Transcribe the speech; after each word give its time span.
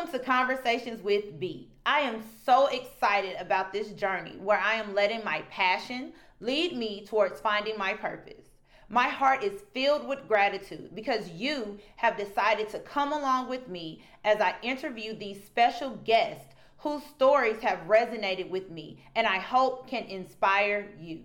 Welcome 0.00 0.18
to 0.18 0.24
Conversations 0.24 1.02
with 1.02 1.38
B. 1.38 1.68
I 1.84 2.00
am 2.00 2.22
so 2.46 2.68
excited 2.68 3.36
about 3.38 3.70
this 3.70 3.88
journey 3.88 4.38
where 4.38 4.58
I 4.58 4.76
am 4.76 4.94
letting 4.94 5.22
my 5.22 5.42
passion 5.50 6.14
lead 6.40 6.74
me 6.74 7.04
towards 7.04 7.38
finding 7.42 7.76
my 7.76 7.92
purpose. 7.92 8.46
My 8.88 9.08
heart 9.08 9.44
is 9.44 9.60
filled 9.74 10.08
with 10.08 10.26
gratitude 10.26 10.94
because 10.94 11.28
you 11.28 11.78
have 11.96 12.16
decided 12.16 12.70
to 12.70 12.78
come 12.78 13.12
along 13.12 13.50
with 13.50 13.68
me 13.68 14.02
as 14.24 14.40
I 14.40 14.54
interview 14.62 15.14
these 15.14 15.44
special 15.44 15.90
guests 15.96 16.54
whose 16.78 17.02
stories 17.02 17.60
have 17.60 17.80
resonated 17.80 18.48
with 18.48 18.70
me 18.70 19.04
and 19.14 19.26
I 19.26 19.38
hope 19.38 19.86
can 19.86 20.04
inspire 20.04 20.88
you. 20.98 21.24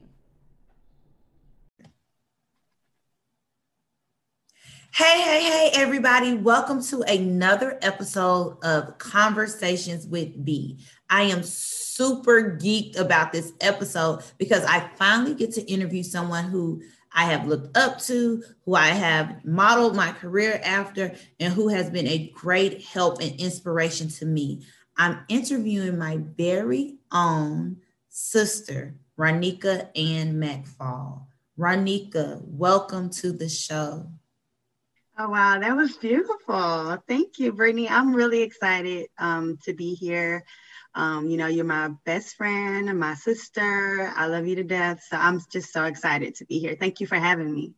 Hey, 4.98 5.20
hey, 5.20 5.44
hey, 5.44 5.72
everybody. 5.74 6.36
Welcome 6.36 6.82
to 6.84 7.02
another 7.02 7.78
episode 7.82 8.58
of 8.64 8.98
Conversations 8.98 10.08
with 10.08 10.46
B. 10.46 10.80
I 11.10 11.24
am 11.24 11.44
super 11.44 12.58
geeked 12.58 12.98
about 12.98 13.34
this 13.34 13.52
episode 13.60 14.24
because 14.38 14.64
I 14.64 14.88
finally 14.96 15.34
get 15.34 15.52
to 15.56 15.70
interview 15.70 16.02
someone 16.02 16.46
who 16.46 16.82
I 17.12 17.26
have 17.26 17.46
looked 17.46 17.76
up 17.76 18.00
to, 18.04 18.42
who 18.64 18.76
I 18.76 18.88
have 18.88 19.44
modeled 19.44 19.98
my 19.98 20.14
career 20.14 20.62
after, 20.64 21.14
and 21.42 21.52
who 21.52 21.68
has 21.68 21.90
been 21.90 22.08
a 22.08 22.32
great 22.34 22.82
help 22.82 23.20
and 23.20 23.38
inspiration 23.38 24.08
to 24.12 24.26
me. 24.26 24.66
I'm 24.96 25.26
interviewing 25.28 25.98
my 25.98 26.20
very 26.38 27.00
own 27.12 27.82
sister, 28.08 28.96
Ronika 29.20 29.90
Ann 29.94 30.36
McFall. 30.36 31.26
Ronika, 31.60 32.42
welcome 32.46 33.10
to 33.10 33.34
the 33.34 33.50
show. 33.50 34.10
Oh, 35.18 35.30
wow. 35.30 35.58
That 35.60 35.78
was 35.78 35.96
beautiful. 35.96 36.98
Thank 37.08 37.40
you, 37.40 37.54
Brittany. 37.54 37.88
I'm 37.88 38.14
really 38.14 38.42
excited 38.42 39.08
um, 39.18 39.58
to 39.64 39.74
be 39.74 39.96
here. 39.96 40.44
Um, 40.94 41.30
you 41.30 41.38
know, 41.38 41.48
you're 41.48 41.64
my 41.64 41.90
best 42.06 42.36
friend 42.36 42.90
and 42.90 43.00
my 43.00 43.14
sister. 43.14 44.12
I 44.14 44.28
love 44.28 44.46
you 44.46 44.56
to 44.56 44.64
death. 44.64 45.06
So 45.10 45.16
I'm 45.16 45.42
just 45.50 45.72
so 45.72 45.86
excited 45.86 46.36
to 46.36 46.46
be 46.46 46.60
here. 46.60 46.76
Thank 46.78 47.00
you 47.00 47.08
for 47.08 47.16
having 47.16 47.54
me. 47.54 47.74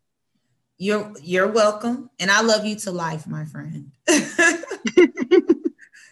You're 0.80 1.14
you're 1.22 1.48
welcome. 1.48 2.10
And 2.20 2.32
I 2.32 2.42
love 2.42 2.66
you 2.66 2.76
to 2.78 2.92
life, 2.92 3.28
my 3.28 3.46
friend. 3.46 3.92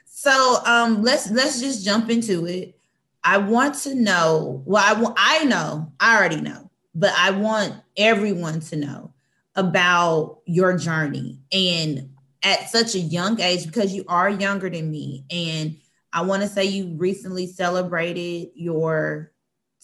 so 0.06 0.58
um 0.66 1.04
let's 1.04 1.30
let's 1.30 1.60
just 1.60 1.86
jump 1.86 2.10
into 2.10 2.46
it. 2.48 2.76
I 3.24 3.38
want 3.38 3.76
to 3.84 3.96
know, 3.96 4.64
well, 4.66 5.14
I 5.18 5.42
I 5.42 5.44
know, 5.46 5.92
I 6.00 6.18
already 6.18 6.42
know, 6.42 6.72
but 6.96 7.14
I 7.16 7.32
want 7.32 7.76
everyone 7.98 8.60
to 8.62 8.76
know 8.76 9.14
about 9.56 10.40
your 10.46 10.78
journey. 10.78 11.40
And 11.52 12.16
at 12.46 12.70
such 12.70 12.94
a 12.94 13.00
young 13.00 13.42
age 13.42 13.66
because 13.66 13.94
you 13.94 14.06
are 14.08 14.30
younger 14.30 14.70
than 14.70 14.90
me 14.90 15.26
and 15.32 15.76
i 16.14 16.22
want 16.22 16.42
to 16.42 16.48
say 16.48 16.64
you 16.64 16.96
recently 16.96 17.48
celebrated 17.48 18.50
your 18.56 19.32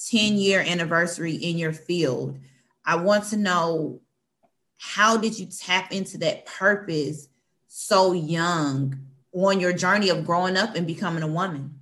10 0.09 0.35
year 0.35 0.61
anniversary 0.61 1.33
in 1.33 1.57
your 1.57 1.73
field 1.73 2.37
i 2.85 2.95
want 2.95 3.25
to 3.25 3.35
know 3.35 3.99
how 4.77 5.17
did 5.17 5.37
you 5.37 5.47
tap 5.47 5.91
into 5.91 6.19
that 6.19 6.45
purpose 6.45 7.27
so 7.67 8.13
young 8.13 8.97
on 9.33 9.59
your 9.59 9.73
journey 9.73 10.09
of 10.09 10.25
growing 10.25 10.55
up 10.55 10.75
and 10.75 10.85
becoming 10.85 11.23
a 11.23 11.27
woman 11.27 11.79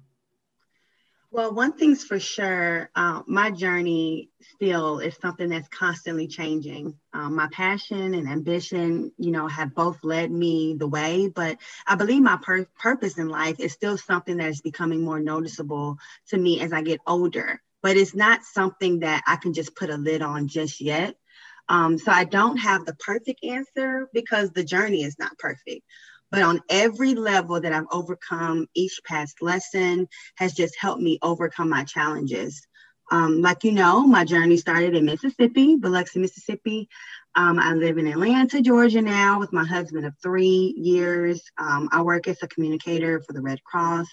well, 1.32 1.54
one 1.54 1.74
thing's 1.74 2.04
for 2.04 2.20
sure, 2.20 2.90
uh, 2.96 3.22
my 3.28 3.52
journey 3.52 4.30
still 4.42 5.00
is 5.00 5.16
something 5.22 5.50
that's 5.50 5.68
constantly 5.68 6.28
changing. 6.28 6.96
Um, 7.14 7.36
my 7.36 7.48
passion 7.52 8.16
and 8.16 8.28
ambition, 8.28 9.12
you 9.18 9.32
know, 9.32 9.48
have 9.48 9.76
both 9.76 10.04
led 10.04 10.32
me 10.32 10.76
the 10.78 10.88
way, 10.88 11.28
but 11.34 11.58
I 11.86 11.96
believe 11.96 12.24
my 12.24 12.40
pur- 12.42 12.68
purpose 12.80 13.20
in 13.20 13.30
life 13.30 13.60
is 13.60 13.74
still 13.74 13.98
something 13.98 14.38
that 14.38 14.50
is 14.50 14.62
becoming 14.62 15.04
more 15.04 15.20
noticeable 15.20 15.98
to 16.30 16.38
me 16.38 16.62
as 16.62 16.74
I 16.74 16.82
get 16.82 17.00
older. 17.06 17.62
But 17.84 17.96
it's 17.96 18.16
not 18.16 18.44
something 18.44 19.02
that 19.02 19.24
I 19.28 19.36
can 19.36 19.54
just 19.54 19.76
put 19.76 19.92
a 19.92 19.98
lid 19.98 20.24
on 20.24 20.48
just 20.48 20.82
yet. 20.82 21.16
Um, 21.70 22.00
so 22.00 22.12
I 22.12 22.24
don't 22.24 22.58
have 22.58 22.86
the 22.86 22.96
perfect 22.96 23.44
answer 23.44 24.10
because 24.12 24.50
the 24.50 24.64
journey 24.64 25.04
is 25.04 25.20
not 25.20 25.38
perfect. 25.38 25.84
But 26.32 26.44
on 26.44 26.62
every 26.70 27.16
level 27.16 27.60
that 27.60 27.74
I've 27.74 27.88
overcome, 27.92 28.68
each 28.76 29.00
past 29.06 29.42
lesson 29.42 30.08
has 30.36 30.54
just 30.54 30.78
helped 30.80 31.02
me 31.02 31.20
overcome 31.22 31.70
my 31.70 31.84
challenges. 31.84 32.62
Um, 33.12 33.42
like 33.42 33.64
you 33.64 33.72
know, 33.72 34.06
my 34.06 34.24
journey 34.24 34.58
started 34.58 34.96
in 34.96 35.06
Mississippi, 35.06 35.76
Biloxi, 35.76 36.20
Mississippi. 36.20 36.88
Um, 37.36 37.60
I 37.60 37.74
live 37.74 37.98
in 37.98 38.08
Atlanta, 38.08 38.62
Georgia 38.62 39.02
now 39.02 39.40
with 39.40 39.52
my 39.54 39.66
husband 39.66 40.06
of 40.06 40.14
three 40.22 40.76
years. 40.78 41.42
Um, 41.58 41.90
I 41.92 42.02
work 42.02 42.28
as 42.28 42.38
a 42.44 42.48
communicator 42.48 43.22
for 43.22 43.34
the 43.34 43.42
Red 43.42 43.64
Cross. 43.64 44.08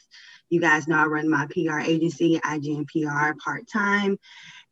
You 0.49 0.61
guys 0.61 0.87
know 0.87 0.97
I 0.97 1.07
run 1.07 1.29
my 1.29 1.47
PR 1.47 1.81
agency, 1.81 2.39
IGN 2.39 2.87
PR, 2.87 3.37
part 3.43 3.69
time. 3.71 4.19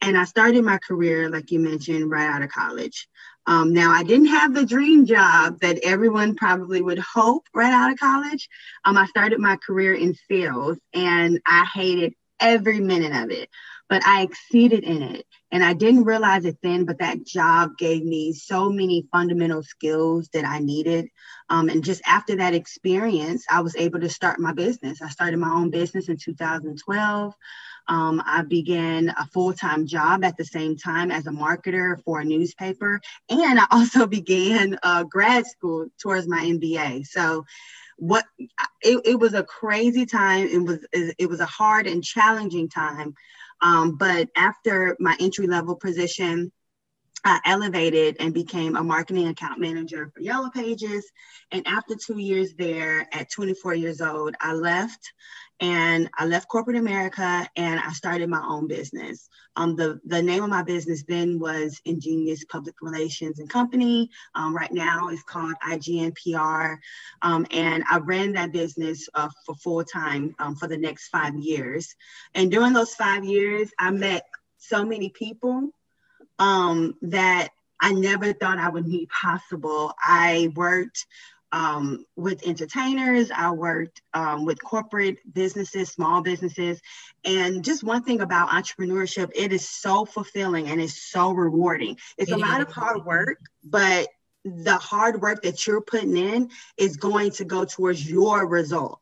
And 0.01 0.17
I 0.17 0.25
started 0.25 0.65
my 0.65 0.79
career, 0.79 1.29
like 1.31 1.51
you 1.51 1.59
mentioned, 1.59 2.11
right 2.11 2.29
out 2.29 2.43
of 2.43 2.51
college. 2.51 3.09
Um, 3.47 3.73
now, 3.73 3.91
I 3.93 4.03
didn't 4.03 4.29
have 4.29 4.55
the 4.55 4.65
dream 4.65 5.07
job 5.07 5.61
that 5.61 5.79
everyone 5.83 6.35
probably 6.35 6.81
would 6.81 6.99
hope 6.99 7.47
right 7.55 7.73
out 7.73 7.93
of 7.93 7.99
college. 7.99 8.49
Um, 8.85 8.97
I 8.97 9.07
started 9.07 9.39
my 9.39 9.57
career 9.57 9.95
in 9.95 10.17
sales 10.31 10.79
and 10.95 11.41
I 11.47 11.67
hated 11.75 12.15
every 12.41 12.81
minute 12.81 13.15
of 13.23 13.31
it, 13.31 13.51
but 13.89 14.05
I 14.07 14.23
exceeded 14.23 14.85
in 14.85 15.03
it. 15.03 15.27
And 15.53 15.63
I 15.63 15.73
didn't 15.73 16.05
realize 16.05 16.45
it 16.45 16.59
then, 16.63 16.85
but 16.85 16.99
that 16.99 17.25
job 17.25 17.79
gave 17.79 18.05
me 18.05 18.33
so 18.33 18.71
many 18.71 19.07
fundamental 19.13 19.63
skills 19.63 20.29
that 20.33 20.45
I 20.45 20.59
needed. 20.59 21.09
Um, 21.49 21.69
and 21.69 21.85
just 21.85 22.03
after 22.07 22.37
that 22.37 22.55
experience, 22.55 23.45
I 23.49 23.61
was 23.61 23.77
able 23.77 24.01
to 24.01 24.09
start 24.09 24.41
my 24.41 24.53
business. 24.53 25.01
I 25.01 25.11
started 25.11 25.39
my 25.39 25.51
own 25.51 25.71
business 25.71 26.09
in 26.09 26.17
2012. 26.17 27.35
Um, 27.87 28.23
I 28.25 28.43
began 28.43 29.11
a 29.11 29.27
full 29.27 29.53
time 29.53 29.87
job 29.87 30.25
at 30.25 30.37
the 30.37 30.45
same 30.45 30.77
time 30.77 31.11
as 31.11 31.27
a 31.27 31.31
marketer 31.31 32.03
for 32.03 32.21
a 32.21 32.25
newspaper. 32.25 33.01
And 33.29 33.61
I 33.61 33.67
also 33.71 34.07
began 34.09 34.79
uh, 34.83 35.05
grad 35.05 35.47
school 35.47 35.87
towards 36.01 36.27
my 36.27 36.41
MBA. 36.41 37.07
So, 37.07 37.45
what 37.99 38.25
it, 38.83 39.01
it 39.05 39.19
was 39.19 39.35
a 39.35 39.43
crazy 39.43 40.07
time. 40.07 40.49
It 40.49 40.63
was 40.63 40.85
it 40.93 41.29
was 41.29 41.41
a 41.41 41.47
hard 41.47 41.87
and 41.87 42.03
challenging 42.03 42.69
time. 42.69 43.15
Um, 43.61 43.97
but 43.97 44.29
after 44.37 44.97
my 45.01 45.17
entry 45.21 45.47
level 45.47 45.77
position, 45.77 46.53
I 47.25 47.41
elevated 47.47 48.17
and 48.21 48.35
became 48.35 48.77
a 48.77 48.85
marketing 48.85 49.29
account 49.29 49.59
manager 49.59 50.11
for 50.13 50.21
Yellow 50.21 50.51
Pages. 50.51 51.11
And 51.51 51.67
after 51.67 51.95
two 51.95 52.19
years 52.19 52.53
there, 52.55 53.09
at 53.13 53.31
24 53.31 53.75
years 53.75 54.03
old, 54.03 54.35
I 54.41 54.53
left 54.53 55.13
and 55.61 56.11
I 56.19 56.27
left 56.27 56.49
corporate 56.49 56.77
America 56.77 57.49
and 57.57 57.81
I 57.81 57.93
started 57.93 58.29
my 58.29 58.45
own 58.47 58.67
business. 58.67 59.29
Um, 59.57 59.77
the, 59.77 60.01
the 60.05 60.23
name 60.23 60.43
of 60.43 60.51
my 60.51 60.63
business 60.63 61.05
then 61.07 61.39
was 61.39 61.81
Ingenious 61.85 62.45
Public 62.45 62.75
Relations 62.83 63.39
and 63.39 63.49
Company. 63.49 64.11
Um, 64.35 64.55
right 64.55 64.73
now 64.73 65.09
it's 65.09 65.23
called 65.23 65.55
IGNPR. 65.67 66.79
Um, 67.23 67.47
and 67.51 67.85
I 67.91 67.99
ran 67.99 68.33
that 68.33 68.53
business 68.53 69.09
uh, 69.15 69.29
for 69.47 69.55
full 69.55 69.85
time 69.85 70.35
um, 70.39 70.57
for 70.57 70.67
the 70.67 70.79
next 70.79 71.09
five 71.09 71.37
years. 71.37 71.95
And 72.35 72.51
during 72.51 72.73
those 72.73 72.95
five 72.95 73.25
years, 73.25 73.71
I 73.79 73.91
met 73.91 74.27
so 74.59 74.85
many 74.85 75.11
people 75.11 75.71
um, 76.39 76.95
that 77.03 77.51
I 77.81 77.93
never 77.93 78.33
thought 78.33 78.59
I 78.59 78.71
would 78.71 78.87
meet 78.87 79.09
possible. 79.11 79.93
I 80.03 80.51
worked 80.55 81.07
um, 81.55 82.05
with 82.17 82.45
entertainers, 82.45 83.31
I 83.31 83.53
worked 83.53 84.03
um, 84.13 84.45
with 84.45 84.63
corporate 84.63 85.19
businesses, 85.33 85.89
small 85.89 86.21
businesses. 86.21 86.83
And 87.25 87.65
just 87.65 87.85
one 87.85 88.03
thing 88.03 88.21
about 88.23 88.49
entrepreneurship, 88.49 89.31
it 89.37 89.53
is 89.53 89.69
so 89.69 90.05
fulfilling 90.05 90.67
and 90.67 90.81
it's 90.81 91.01
so 91.01 91.31
rewarding. 91.31 91.97
It's 92.19 92.33
a 92.33 92.37
lot 92.37 92.61
of 92.61 92.73
hard 92.73 93.05
work, 93.05 93.39
but 93.63 94.09
the 94.45 94.77
hard 94.77 95.23
work 95.23 95.43
that 95.43 95.65
you're 95.65 95.81
putting 95.81 96.17
in 96.17 96.51
is 96.77 96.97
going 96.97 97.31
to 97.31 97.45
go 97.45 97.65
towards 97.65 98.11
your 98.11 98.49
result. 98.49 98.99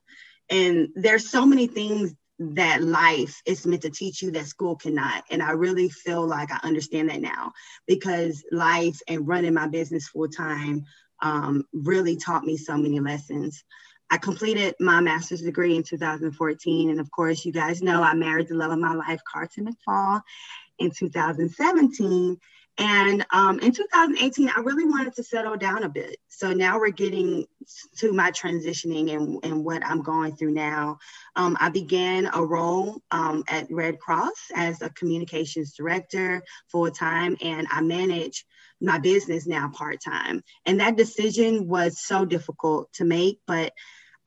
And 0.51 0.91
there's 0.95 1.31
so 1.31 1.47
many 1.47 1.67
things 1.67 2.15
that 2.55 2.83
life 2.83 3.41
is 3.47 3.67
meant 3.67 3.83
to 3.83 3.91
teach 3.91 4.23
you 4.23 4.31
that 4.33 4.47
school 4.47 4.77
cannot. 4.77 5.25
And 5.31 5.43
I 5.43 5.53
really 5.53 5.89
feel 5.89 6.27
like 6.27 6.51
I 6.53 6.59
understand 6.63 7.11
that 7.11 7.21
now 7.21 7.53
because 7.87 8.45
life 8.53 8.99
and 9.09 9.27
running 9.27 9.55
my 9.55 9.69
business 9.69 10.09
full 10.09 10.29
time 10.29 10.85
um, 11.23 11.65
really 11.73 12.17
taught 12.17 12.45
me 12.45 12.57
so 12.57 12.77
many 12.77 13.01
lessons. 13.01 13.65
I 14.11 14.19
completed 14.19 14.75
my 14.79 15.01
master's 15.01 15.41
degree 15.41 15.77
in 15.77 15.83
2014. 15.83 16.91
And 16.91 17.01
of 17.01 17.11
course, 17.11 17.45
you 17.47 17.53
guys 17.53 17.81
know 17.81 18.03
I 18.03 18.15
married 18.15 18.49
the 18.49 18.55
love 18.55 18.73
of 18.73 18.79
my 18.79 18.95
life, 18.95 19.21
Carlton 19.33 19.67
McFall, 19.67 20.21
in 20.79 20.91
2017. 20.91 22.39
And 22.79 23.27
um, 23.33 23.59
in 23.61 23.73
2018, 23.73 24.49
I 24.49 24.61
really 24.61 24.85
wanted 24.85 25.15
to 25.17 25.23
settle 25.23 25.57
down 25.57 25.83
a 25.83 25.89
bit. 25.89 26.17
So 26.29 26.53
now 26.53 26.79
we're 26.79 26.91
getting 26.91 27.47
to 27.99 28.13
my 28.13 28.31
transitioning 28.31 29.15
and, 29.15 29.39
and 29.45 29.65
what 29.65 29.85
I'm 29.85 30.03
going 30.03 30.37
through 30.37 30.53
now. 30.53 30.99
Um, 31.37 31.57
I 31.61 31.69
began 31.69 32.31
a 32.33 32.45
role 32.45 33.03
um, 33.11 33.45
at 33.49 33.71
Red 33.71 33.99
Cross 33.99 34.51
as 34.55 34.81
a 34.81 34.91
communications 34.91 35.75
director 35.75 36.43
full 36.69 36.91
time, 36.91 37.37
and 37.43 37.67
I 37.71 37.83
manage 37.83 38.47
my 38.81 38.99
business 38.99 39.47
now 39.47 39.69
part 39.69 40.01
time. 40.03 40.43
And 40.65 40.81
that 40.81 40.97
decision 40.97 41.69
was 41.69 42.01
so 42.01 42.25
difficult 42.25 42.93
to 42.95 43.05
make, 43.05 43.39
but 43.47 43.73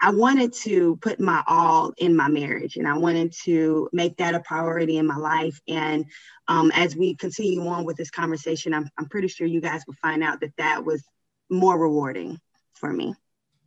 I 0.02 0.12
wanted 0.12 0.54
to 0.64 0.98
put 0.98 1.20
my 1.20 1.44
all 1.48 1.94
in 1.98 2.16
my 2.16 2.28
marriage 2.28 2.76
and 2.76 2.88
I 2.88 2.98
wanted 2.98 3.34
to 3.44 3.90
make 3.94 4.18
that 4.18 4.36
a 4.36 4.42
priority 4.42 4.98
in 4.98 5.08
my 5.08 5.16
life. 5.16 5.60
And 5.68 6.06
um, 6.48 6.72
as 6.76 6.96
we 6.96 7.16
continue 7.16 7.66
on 7.68 7.86
with 7.86 7.98
this 7.98 8.12
conversation, 8.12 8.74
I'm, 8.74 8.90
I'm 8.98 9.08
pretty 9.08 9.30
sure 9.30 9.48
you 9.48 9.62
guys 9.62 9.84
will 9.88 9.96
find 10.02 10.24
out 10.24 10.42
that 10.42 10.56
that 10.58 10.84
was 10.86 11.04
more 11.50 11.78
rewarding 11.80 12.40
for 12.74 12.92
me. 12.92 13.16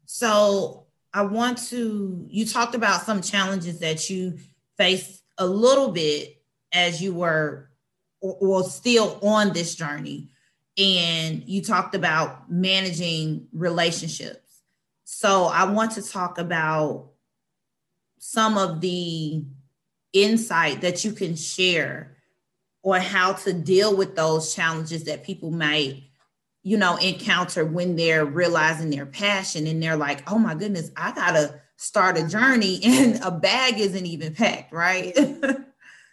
So 0.04 0.86
I 1.14 1.22
want 1.22 1.58
to, 1.68 2.26
you 2.28 2.46
talked 2.46 2.74
about 2.74 3.02
some 3.02 3.22
challenges 3.22 3.80
that 3.80 4.10
you 4.10 4.38
faced 4.76 5.22
a 5.38 5.46
little 5.46 5.90
bit 5.90 6.42
as 6.72 7.02
you 7.02 7.14
were, 7.14 7.70
or, 8.20 8.64
still 8.64 9.18
on 9.22 9.52
this 9.52 9.74
journey. 9.74 10.28
And 10.76 11.42
you 11.46 11.62
talked 11.62 11.94
about 11.94 12.50
managing 12.50 13.48
relationships 13.52 14.47
so 15.10 15.44
I 15.44 15.64
want 15.64 15.92
to 15.92 16.02
talk 16.02 16.36
about 16.36 17.12
some 18.18 18.58
of 18.58 18.82
the 18.82 19.42
insight 20.12 20.82
that 20.82 21.02
you 21.02 21.12
can 21.12 21.34
share 21.34 22.18
or 22.82 22.98
how 22.98 23.32
to 23.32 23.54
deal 23.54 23.96
with 23.96 24.16
those 24.16 24.54
challenges 24.54 25.04
that 25.04 25.24
people 25.24 25.50
might 25.50 26.02
you 26.62 26.76
know 26.76 26.96
encounter 26.96 27.64
when 27.64 27.96
they're 27.96 28.26
realizing 28.26 28.90
their 28.90 29.06
passion 29.06 29.66
and 29.66 29.82
they're 29.82 29.96
like 29.96 30.30
oh 30.30 30.38
my 30.38 30.54
goodness 30.54 30.90
i 30.96 31.12
gotta 31.12 31.60
start 31.76 32.18
a 32.18 32.26
journey 32.26 32.80
and 32.84 33.22
a 33.22 33.30
bag 33.30 33.78
isn't 33.78 34.06
even 34.06 34.34
packed 34.34 34.72
right? 34.72 35.16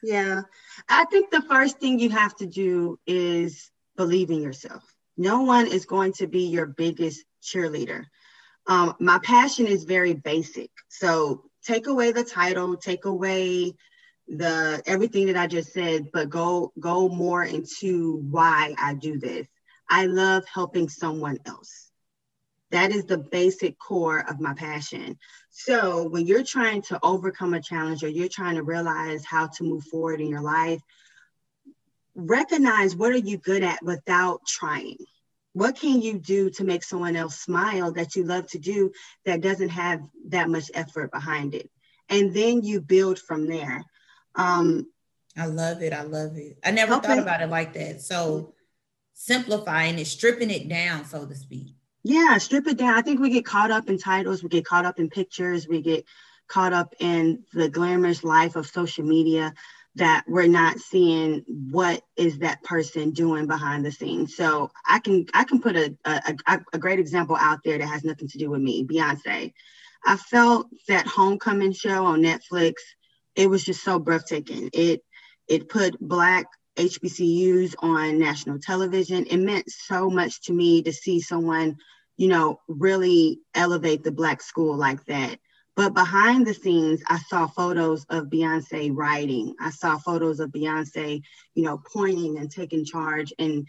Yeah. 0.05 0.43
I 0.87 1.05
think 1.05 1.31
the 1.31 1.41
first 1.41 1.79
thing 1.79 1.99
you 1.99 2.11
have 2.11 2.35
to 2.35 2.45
do 2.45 2.99
is 3.07 3.71
believe 3.97 4.29
in 4.29 4.39
yourself. 4.39 4.83
No 5.17 5.41
one 5.41 5.65
is 5.65 5.87
going 5.87 6.13
to 6.13 6.27
be 6.27 6.43
your 6.43 6.67
biggest 6.67 7.25
cheerleader 7.41 8.05
um, 8.67 8.95
my 8.99 9.19
passion 9.19 9.67
is 9.67 9.83
very 9.83 10.13
basic. 10.13 10.71
So 10.89 11.43
take 11.65 11.87
away 11.87 12.11
the 12.11 12.23
title, 12.23 12.75
take 12.77 13.05
away 13.05 13.73
the 14.27 14.81
everything 14.85 15.27
that 15.27 15.37
I 15.37 15.47
just 15.47 15.71
said, 15.71 16.09
but 16.11 16.29
go 16.29 16.71
go 16.79 17.09
more 17.09 17.43
into 17.43 18.17
why 18.29 18.73
I 18.79 18.95
do 18.95 19.19
this. 19.19 19.47
I 19.89 20.07
love 20.07 20.43
helping 20.51 20.89
someone 20.89 21.37
else. 21.45 21.91
That 22.71 22.91
is 22.91 23.05
the 23.05 23.19
basic 23.19 23.77
core 23.77 24.27
of 24.27 24.39
my 24.39 24.55
passion. 24.55 25.17
So 25.51 26.07
when 26.09 26.25
you're 26.25 26.43
trying 26.43 26.81
to 26.83 26.99
overcome 27.03 27.53
a 27.53 27.61
challenge 27.61 28.03
or 28.03 28.09
you're 28.09 28.27
trying 28.27 28.55
to 28.55 28.63
realize 28.63 29.23
how 29.23 29.47
to 29.47 29.63
move 29.63 29.83
forward 29.83 30.19
in 30.19 30.27
your 30.27 30.41
life, 30.41 30.81
recognize 32.15 32.95
what 32.95 33.11
are 33.11 33.17
you 33.17 33.37
good 33.37 33.63
at 33.63 33.83
without 33.83 34.41
trying 34.47 34.97
what 35.55 35.79
can 35.79 36.01
you 36.01 36.19
do 36.19 36.49
to 36.49 36.65
make 36.65 36.83
someone 36.83 37.15
else 37.15 37.39
smile 37.39 37.93
that 37.93 38.17
you 38.17 38.25
love 38.25 38.45
to 38.47 38.59
do 38.59 38.91
that 39.23 39.39
doesn't 39.39 39.69
have 39.69 40.01
that 40.27 40.49
much 40.49 40.69
effort 40.73 41.13
behind 41.13 41.55
it? 41.55 41.69
And 42.09 42.33
then 42.33 42.61
you 42.61 42.81
build 42.81 43.19
from 43.19 43.47
there. 43.47 43.85
Um, 44.35 44.91
i 45.37 45.45
love 45.45 45.81
it. 45.81 45.93
I 45.93 46.01
love 46.01 46.35
it. 46.35 46.57
I 46.61 46.71
never 46.71 46.95
okay. 46.95 47.07
thought 47.07 47.19
about 47.19 47.41
it 47.41 47.49
like 47.49 47.73
that. 47.75 48.01
So 48.01 48.53
simplifying 49.13 49.97
it 49.97 50.07
stripping 50.07 50.49
it 50.49 50.67
down 50.67 51.05
so 51.05 51.25
to 51.25 51.33
speak. 51.33 51.73
Yeah 52.03 52.37
strip 52.37 52.67
it 52.67 52.77
down. 52.77 52.95
I 52.95 53.01
think 53.01 53.21
we 53.21 53.29
get 53.29 53.45
caught 53.45 53.71
up 53.71 53.89
in 53.89 53.97
titles. 53.97 54.43
We 54.43 54.49
get 54.49 54.65
caught 54.65 54.83
up 54.83 54.99
in 54.99 55.09
pictures. 55.09 55.69
We 55.69 55.81
get 55.81 56.03
caught 56.49 56.73
up 56.73 56.95
in 56.99 57.45
the 57.53 57.69
glamorous 57.69 58.25
life 58.25 58.57
of 58.57 58.67
social 58.67 59.05
media 59.05 59.53
that 59.95 60.25
we're 60.27 60.47
not 60.47 60.79
seeing 60.79 61.43
what 61.47 62.01
is 62.17 62.39
that 62.39 62.61
person 62.63 63.11
doing 63.11 63.47
behind 63.47 63.85
the 63.85 63.91
scenes. 63.91 64.35
So 64.35 64.69
I 64.87 64.99
can 64.99 65.25
I 65.33 65.45
can 65.45 65.61
put 65.61 65.75
a, 65.75 65.95
a, 66.05 66.59
a 66.73 66.77
great 66.77 66.99
example 66.99 67.37
out 67.39 67.59
there 67.63 67.77
that 67.77 67.87
has 67.87 68.03
nothing 68.03 68.27
to 68.27 68.37
do 68.37 68.49
with 68.49 68.61
me, 68.61 68.85
Beyonce. 68.85 69.53
I 70.05 70.17
felt 70.17 70.67
that 70.87 71.07
homecoming 71.07 71.71
show 71.71 72.05
on 72.05 72.21
Netflix, 72.21 72.73
it 73.35 73.49
was 73.49 73.63
just 73.63 73.83
so 73.83 73.97
breathtaking. 73.97 74.69
It 74.73 75.01
it 75.47 75.69
put 75.69 75.99
black 75.99 76.47
HBCUs 76.75 77.75
on 77.79 78.19
national 78.19 78.59
television. 78.59 79.25
It 79.25 79.37
meant 79.37 79.69
so 79.69 80.09
much 80.09 80.41
to 80.43 80.53
me 80.53 80.83
to 80.83 80.91
see 80.91 81.21
someone, 81.21 81.77
you 82.17 82.27
know, 82.27 82.59
really 82.67 83.39
elevate 83.53 84.03
the 84.03 84.11
black 84.11 84.41
school 84.41 84.75
like 84.75 85.03
that. 85.05 85.39
But 85.75 85.93
behind 85.93 86.47
the 86.47 86.53
scenes, 86.53 87.01
I 87.07 87.19
saw 87.19 87.47
photos 87.47 88.05
of 88.05 88.27
Beyonce 88.27 88.91
writing. 88.93 89.55
I 89.59 89.71
saw 89.71 89.97
photos 89.97 90.39
of 90.39 90.51
Beyonce, 90.51 91.21
you 91.53 91.63
know, 91.63 91.81
pointing 91.93 92.37
and 92.37 92.49
taking 92.49 92.85
charge 92.85 93.33
and 93.37 93.67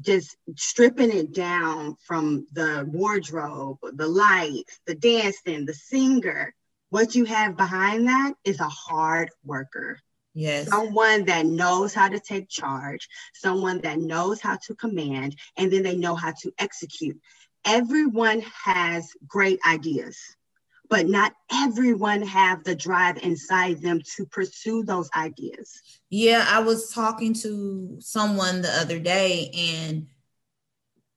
just 0.00 0.36
stripping 0.56 1.10
it 1.10 1.32
down 1.32 1.96
from 2.06 2.46
the 2.52 2.86
wardrobe, 2.92 3.78
the 3.82 4.06
lights, 4.06 4.78
the 4.86 4.94
dancing, 4.94 5.64
the 5.64 5.72
singer. 5.72 6.54
What 6.90 7.14
you 7.14 7.24
have 7.24 7.56
behind 7.56 8.08
that 8.08 8.34
is 8.44 8.60
a 8.60 8.68
hard 8.68 9.30
worker. 9.42 9.98
Yes. 10.34 10.68
Someone 10.68 11.24
that 11.24 11.46
knows 11.46 11.94
how 11.94 12.08
to 12.08 12.20
take 12.20 12.50
charge, 12.50 13.08
someone 13.34 13.80
that 13.80 13.98
knows 13.98 14.40
how 14.40 14.58
to 14.66 14.74
command, 14.74 15.36
and 15.56 15.72
then 15.72 15.82
they 15.82 15.96
know 15.96 16.14
how 16.14 16.32
to 16.42 16.52
execute. 16.58 17.18
Everyone 17.64 18.42
has 18.64 19.10
great 19.26 19.58
ideas 19.66 20.18
but 20.88 21.08
not 21.08 21.34
everyone 21.52 22.22
have 22.22 22.64
the 22.64 22.74
drive 22.74 23.18
inside 23.18 23.80
them 23.82 24.00
to 24.16 24.24
pursue 24.26 24.82
those 24.82 25.08
ideas 25.16 26.00
yeah 26.10 26.46
i 26.48 26.60
was 26.60 26.92
talking 26.92 27.32
to 27.32 27.96
someone 28.00 28.62
the 28.62 28.70
other 28.80 28.98
day 28.98 29.50
and 29.56 30.06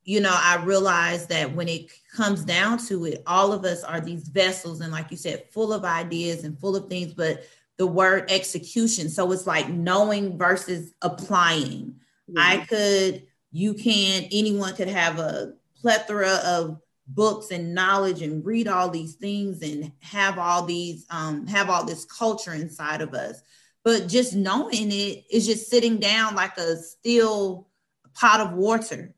you 0.04 0.20
know 0.20 0.36
i 0.36 0.62
realized 0.64 1.30
that 1.30 1.54
when 1.54 1.68
it 1.68 1.92
comes 2.16 2.44
down 2.44 2.78
to 2.78 3.06
it 3.06 3.22
all 3.28 3.54
of 3.54 3.66
us 3.66 3.84
are 3.84 4.02
these 4.02 4.28
vessels 4.28 4.82
and 4.82 4.92
like 4.92 5.12
you 5.12 5.18
said 5.18 5.46
full 5.52 5.74
of 5.74 5.84
ideas 5.84 6.44
and 6.44 6.60
full 6.60 6.76
of 6.76 6.90
things 6.90 7.14
but 7.14 7.44
the 7.78 7.88
word 7.88 8.30
execution 8.30 9.10
so 9.10 9.32
it's 9.32 9.48
like 9.48 9.70
knowing 9.70 10.38
versus 10.38 10.94
applying 11.02 11.96
yeah. 12.28 12.42
i 12.42 12.58
could 12.66 13.24
you 13.52 13.74
can 13.74 14.24
anyone 14.32 14.74
could 14.76 14.88
have 14.88 15.20
a 15.20 15.54
plethora 15.80 16.40
of 16.46 16.80
books 17.08 17.52
and 17.52 17.74
knowledge 17.74 18.22
and 18.22 18.46
read 18.46 18.68
all 18.68 18.90
these 18.90 19.16
things 19.16 19.62
and 19.62 19.92
have 20.00 20.38
all 20.38 20.66
these 20.66 21.06
um, 21.10 21.46
have 21.48 21.70
all 21.70 21.86
this 21.86 22.06
culture 22.06 22.54
inside 22.54 23.02
of 23.02 23.14
us 23.14 23.42
but 23.84 24.08
just 24.08 24.36
knowing 24.36 24.92
it 24.92 25.24
is 25.32 25.46
just 25.46 25.70
sitting 25.70 25.98
down 25.98 26.36
like 26.36 26.58
a 26.58 26.78
still 26.78 27.68
pot 28.14 28.40
of 28.40 28.54
water 28.54 29.14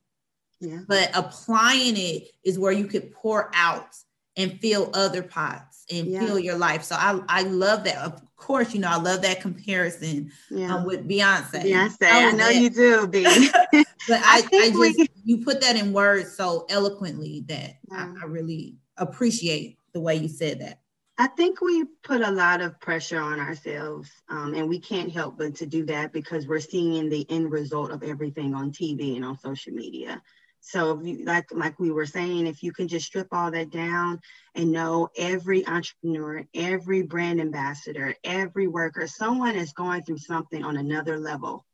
yeah. 0.59 0.79
but 0.87 1.11
applying 1.13 1.95
it 1.97 2.29
is 2.43 2.57
where 2.57 2.71
you 2.71 2.85
could 2.85 3.11
pour 3.11 3.51
out 3.53 3.95
and 4.37 4.59
fill 4.59 4.89
other 4.93 5.21
pots 5.21 5.85
and 5.91 6.07
yeah. 6.07 6.25
fill 6.25 6.39
your 6.39 6.57
life 6.57 6.83
so 6.83 6.95
i 6.95 7.19
i 7.27 7.43
love 7.43 7.83
that 7.83 8.21
course 8.43 8.73
you 8.73 8.79
know 8.79 8.89
i 8.89 8.97
love 8.97 9.21
that 9.21 9.41
comparison 9.41 10.31
yeah. 10.49 10.75
um, 10.75 10.85
with 10.85 11.07
beyonce 11.07 11.63
beyonce 11.63 12.03
i, 12.03 12.27
I 12.27 12.31
know 12.31 12.47
that. 12.47 12.55
you 12.55 12.69
do 12.69 13.07
b 13.07 13.23
but 13.71 13.85
I, 14.09 14.41
I, 14.41 14.49
I 14.53 14.69
just 14.69 14.79
we... 14.99 15.07
you 15.23 15.37
put 15.43 15.61
that 15.61 15.75
in 15.75 15.93
words 15.93 16.35
so 16.35 16.65
eloquently 16.69 17.43
that 17.47 17.75
yeah. 17.91 18.13
I, 18.17 18.23
I 18.23 18.25
really 18.25 18.75
appreciate 18.97 19.77
the 19.93 20.01
way 20.01 20.15
you 20.15 20.27
said 20.27 20.59
that. 20.61 20.79
I 21.17 21.27
think 21.27 21.61
we 21.61 21.85
put 22.03 22.21
a 22.21 22.31
lot 22.31 22.61
of 22.61 22.79
pressure 22.79 23.21
on 23.21 23.39
ourselves, 23.39 24.09
um, 24.29 24.55
and 24.55 24.67
we 24.67 24.79
can't 24.79 25.11
help 25.11 25.37
but 25.37 25.55
to 25.55 25.67
do 25.67 25.85
that 25.85 26.11
because 26.11 26.47
we're 26.47 26.59
seeing 26.59 27.07
the 27.07 27.29
end 27.29 27.51
result 27.51 27.91
of 27.91 28.01
everything 28.01 28.55
on 28.55 28.71
TV 28.71 29.15
and 29.15 29.23
on 29.23 29.37
social 29.37 29.73
media. 29.73 30.21
So, 30.65 31.01
you, 31.03 31.25
like 31.25 31.51
like 31.51 31.79
we 31.79 31.91
were 31.91 32.05
saying, 32.05 32.47
if 32.47 32.63
you 32.63 32.71
can 32.71 32.87
just 32.87 33.05
strip 33.05 33.27
all 33.31 33.51
that 33.51 33.69
down 33.69 34.19
and 34.55 34.71
know 34.71 35.09
every 35.17 35.67
entrepreneur, 35.67 36.45
every 36.53 37.03
brand 37.03 37.41
ambassador, 37.41 38.15
every 38.23 38.67
worker, 38.67 39.05
someone 39.07 39.55
is 39.55 39.73
going 39.73 40.03
through 40.03 40.19
something 40.19 40.63
on 40.63 40.77
another 40.77 41.19
level 41.19 41.65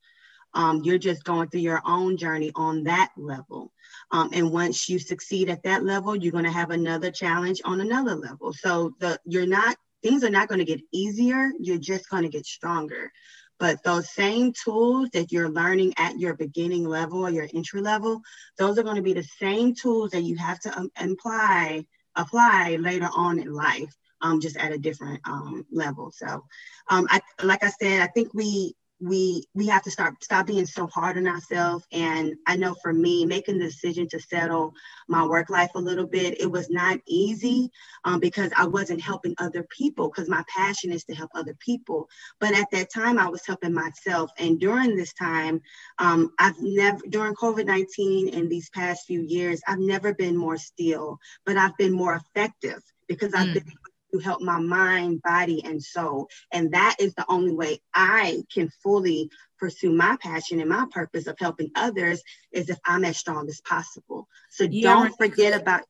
um, 0.53 0.81
you're 0.83 0.97
just 0.97 1.23
going 1.23 1.49
through 1.49 1.61
your 1.61 1.81
own 1.85 2.17
journey 2.17 2.51
on 2.55 2.83
that 2.83 3.11
level. 3.17 3.71
Um, 4.11 4.29
and 4.33 4.51
once 4.51 4.89
you 4.89 4.99
succeed 4.99 5.49
at 5.49 5.63
that 5.63 5.83
level, 5.83 6.15
you're 6.15 6.31
going 6.31 6.45
to 6.45 6.51
have 6.51 6.71
another 6.71 7.11
challenge 7.11 7.61
on 7.65 7.81
another 7.81 8.15
level. 8.15 8.53
So 8.53 8.93
the 8.99 9.19
you're 9.25 9.47
not 9.47 9.77
things 10.01 10.23
are 10.23 10.29
not 10.29 10.47
going 10.47 10.59
to 10.59 10.65
get 10.65 10.81
easier. 10.91 11.51
You're 11.59 11.77
just 11.77 12.09
going 12.09 12.23
to 12.23 12.29
get 12.29 12.45
stronger. 12.45 13.11
But 13.59 13.83
those 13.83 14.09
same 14.09 14.53
tools 14.53 15.09
that 15.13 15.31
you're 15.31 15.49
learning 15.49 15.93
at 15.97 16.17
your 16.17 16.33
beginning 16.33 16.87
level 16.87 17.25
or 17.25 17.29
your 17.29 17.47
entry 17.53 17.81
level, 17.81 18.21
those 18.57 18.77
are 18.77 18.83
going 18.83 18.95
to 18.95 19.01
be 19.01 19.13
the 19.13 19.23
same 19.23 19.75
tools 19.75 20.11
that 20.11 20.23
you 20.23 20.37
have 20.37 20.59
to 20.61 20.77
um, 20.77 20.89
apply 20.97 21.85
apply 22.15 22.77
later 22.79 23.09
on 23.15 23.39
in 23.39 23.53
life. 23.53 23.93
Um, 24.21 24.41
just 24.41 24.57
at 24.57 24.73
a 24.73 24.77
different 24.77 25.21
um, 25.23 25.65
level. 25.71 26.11
So, 26.11 26.43
um, 26.89 27.07
I, 27.09 27.21
like 27.41 27.63
I 27.63 27.69
said, 27.69 28.01
I 28.01 28.07
think 28.07 28.33
we 28.33 28.75
we 28.99 29.43
we 29.53 29.67
have 29.67 29.83
to 29.83 29.91
start 29.91 30.21
stop 30.23 30.47
being 30.47 30.65
so 30.65 30.87
hard 30.87 31.17
on 31.17 31.27
ourselves. 31.27 31.85
And 31.91 32.35
i 32.47 32.55
know 32.55 32.75
for 32.81 32.93
me 32.93 33.25
making 33.25 33.59
the 33.59 33.65
decision 33.65 34.07
to 34.09 34.19
settle 34.19 34.73
my 35.07 35.25
work 35.25 35.49
life 35.49 35.71
a 35.75 35.79
little 35.79 36.07
bit 36.07 36.39
it 36.39 36.51
was 36.51 36.69
not 36.69 36.99
easy 37.07 37.71
um, 38.05 38.19
because 38.19 38.51
i 38.57 38.65
wasn't 38.65 39.01
helping 39.01 39.35
other 39.37 39.65
people 39.69 40.09
because 40.09 40.29
my 40.29 40.43
passion 40.47 40.91
is 40.91 41.03
to 41.05 41.15
help 41.15 41.31
other 41.33 41.55
people. 41.59 42.09
But 42.39 42.53
at 42.53 42.69
that 42.71 42.93
time 42.93 43.17
i 43.17 43.27
was 43.27 43.45
helping 43.45 43.73
myself. 43.73 44.31
And 44.37 44.59
during 44.59 44.95
this 44.95 45.13
time 45.13 45.61
um, 45.99 46.31
i've 46.39 46.59
never 46.61 46.99
during 47.09 47.35
covid-19 47.35 48.35
and 48.35 48.49
these 48.49 48.69
past 48.69 49.05
few 49.05 49.21
years 49.21 49.61
i've 49.67 49.79
never 49.79 50.13
been 50.13 50.35
more 50.35 50.57
still 50.57 51.19
but 51.45 51.57
i've 51.57 51.75
been 51.77 51.93
more 51.93 52.15
effective 52.15 52.81
because 53.09 53.33
I've 53.33 53.47
mm. 53.47 53.55
been 53.55 53.73
to 54.11 54.19
help 54.19 54.41
my 54.41 54.59
mind, 54.59 55.21
body, 55.21 55.63
and 55.63 55.83
soul. 55.83 56.29
And 56.51 56.73
that 56.73 56.95
is 56.99 57.13
the 57.13 57.25
only 57.29 57.53
way 57.53 57.81
I 57.93 58.43
can 58.53 58.69
fully 58.83 59.29
pursue 59.59 59.91
my 59.91 60.17
passion 60.21 60.59
and 60.59 60.69
my 60.69 60.85
purpose 60.91 61.27
of 61.27 61.37
helping 61.39 61.71
others 61.75 62.21
is 62.51 62.69
if 62.69 62.79
I'm 62.85 63.05
as 63.05 63.17
strong 63.17 63.47
as 63.49 63.61
possible. 63.61 64.27
So 64.49 64.65
yeah, 64.65 64.93
don't 64.93 65.17
forget 65.17 65.59
about. 65.59 65.81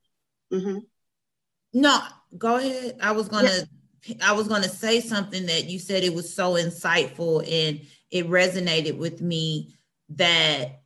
Mm-hmm. 0.51 0.79
No, 1.73 1.99
go 2.37 2.57
ahead. 2.57 2.97
I 3.01 3.11
was 3.11 3.27
gonna. 3.27 3.49
Yeah. 3.49 3.63
I 4.23 4.31
was 4.31 4.47
going 4.47 4.63
to 4.63 4.69
say 4.69 5.01
something 5.01 5.47
that 5.47 5.69
you 5.69 5.77
said 5.77 6.03
it 6.03 6.13
was 6.13 6.33
so 6.33 6.53
insightful 6.53 7.41
and 7.41 7.81
it 8.09 8.27
resonated 8.29 8.97
with 8.97 9.21
me 9.21 9.75
that 10.11 10.81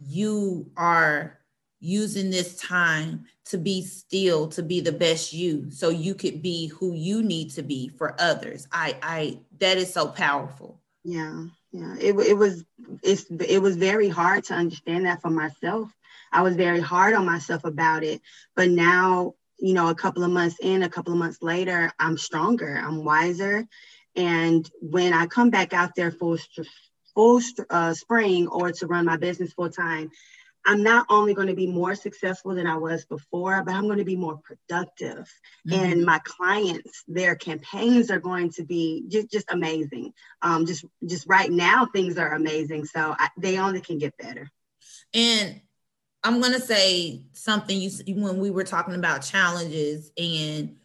you 0.00 0.70
are 0.76 1.38
using 1.82 2.30
this 2.30 2.56
time 2.56 3.24
to 3.44 3.58
be 3.58 3.82
still 3.82 4.46
to 4.46 4.62
be 4.62 4.80
the 4.80 4.92
best 4.92 5.32
you 5.32 5.68
so 5.70 5.88
you 5.88 6.14
could 6.14 6.40
be 6.40 6.68
who 6.68 6.94
you 6.94 7.22
need 7.22 7.50
to 7.50 7.62
be 7.62 7.88
for 7.88 8.14
others. 8.20 8.68
I 8.70 8.96
i 9.02 9.38
that 9.58 9.76
is 9.76 9.92
so 9.92 10.06
powerful. 10.06 10.80
Yeah 11.04 11.46
yeah. 11.72 11.96
It, 11.98 12.14
it 12.18 12.36
was 12.36 12.64
it's 13.02 13.24
it 13.30 13.60
was 13.60 13.76
very 13.76 14.08
hard 14.08 14.44
to 14.44 14.54
understand 14.54 15.06
that 15.06 15.22
for 15.22 15.30
myself. 15.30 15.90
I 16.30 16.42
was 16.42 16.54
very 16.54 16.80
hard 16.80 17.14
on 17.14 17.26
myself 17.26 17.64
about 17.64 18.04
it. 18.04 18.20
But 18.54 18.70
now 18.70 19.34
you 19.58 19.74
know 19.74 19.88
a 19.88 19.94
couple 19.94 20.22
of 20.22 20.30
months 20.30 20.56
in 20.60 20.82
a 20.82 20.88
couple 20.88 21.12
of 21.12 21.18
months 21.18 21.38
later 21.40 21.92
i'm 21.98 22.18
stronger 22.18 22.80
i'm 22.84 23.04
wiser. 23.04 23.66
And 24.14 24.70
when 24.80 25.12
i 25.14 25.26
come 25.26 25.50
back 25.50 25.72
out 25.72 25.94
there 25.96 26.12
full 26.12 26.38
full 27.14 27.40
uh, 27.70 27.94
spring 27.94 28.48
or 28.48 28.72
to 28.72 28.86
run 28.86 29.06
my 29.06 29.16
business 29.16 29.52
full 29.52 29.70
time 29.70 30.10
I'm 30.64 30.82
not 30.82 31.06
only 31.08 31.34
going 31.34 31.48
to 31.48 31.54
be 31.54 31.66
more 31.66 31.94
successful 31.94 32.54
than 32.54 32.66
I 32.66 32.76
was 32.76 33.04
before, 33.04 33.62
but 33.64 33.74
I'm 33.74 33.86
going 33.86 33.98
to 33.98 34.04
be 34.04 34.16
more 34.16 34.38
productive. 34.38 35.28
Mm-hmm. 35.68 35.72
And 35.74 36.04
my 36.04 36.20
clients, 36.24 37.02
their 37.08 37.34
campaigns 37.34 38.10
are 38.10 38.20
going 38.20 38.50
to 38.52 38.64
be 38.64 39.04
just, 39.08 39.30
just 39.30 39.50
amazing. 39.50 40.12
Um, 40.40 40.66
just 40.66 40.84
just 41.04 41.26
right 41.26 41.50
now, 41.50 41.86
things 41.86 42.16
are 42.16 42.34
amazing. 42.34 42.84
So 42.84 43.14
I, 43.18 43.28
they 43.36 43.58
only 43.58 43.80
can 43.80 43.98
get 43.98 44.16
better. 44.16 44.48
And 45.12 45.60
I'm 46.22 46.40
going 46.40 46.52
to 46.52 46.60
say 46.60 47.24
something 47.32 47.80
you 47.80 47.90
when 48.06 48.38
we 48.38 48.50
were 48.50 48.64
talking 48.64 48.94
about 48.94 49.22
challenges, 49.22 50.12
and 50.16 50.76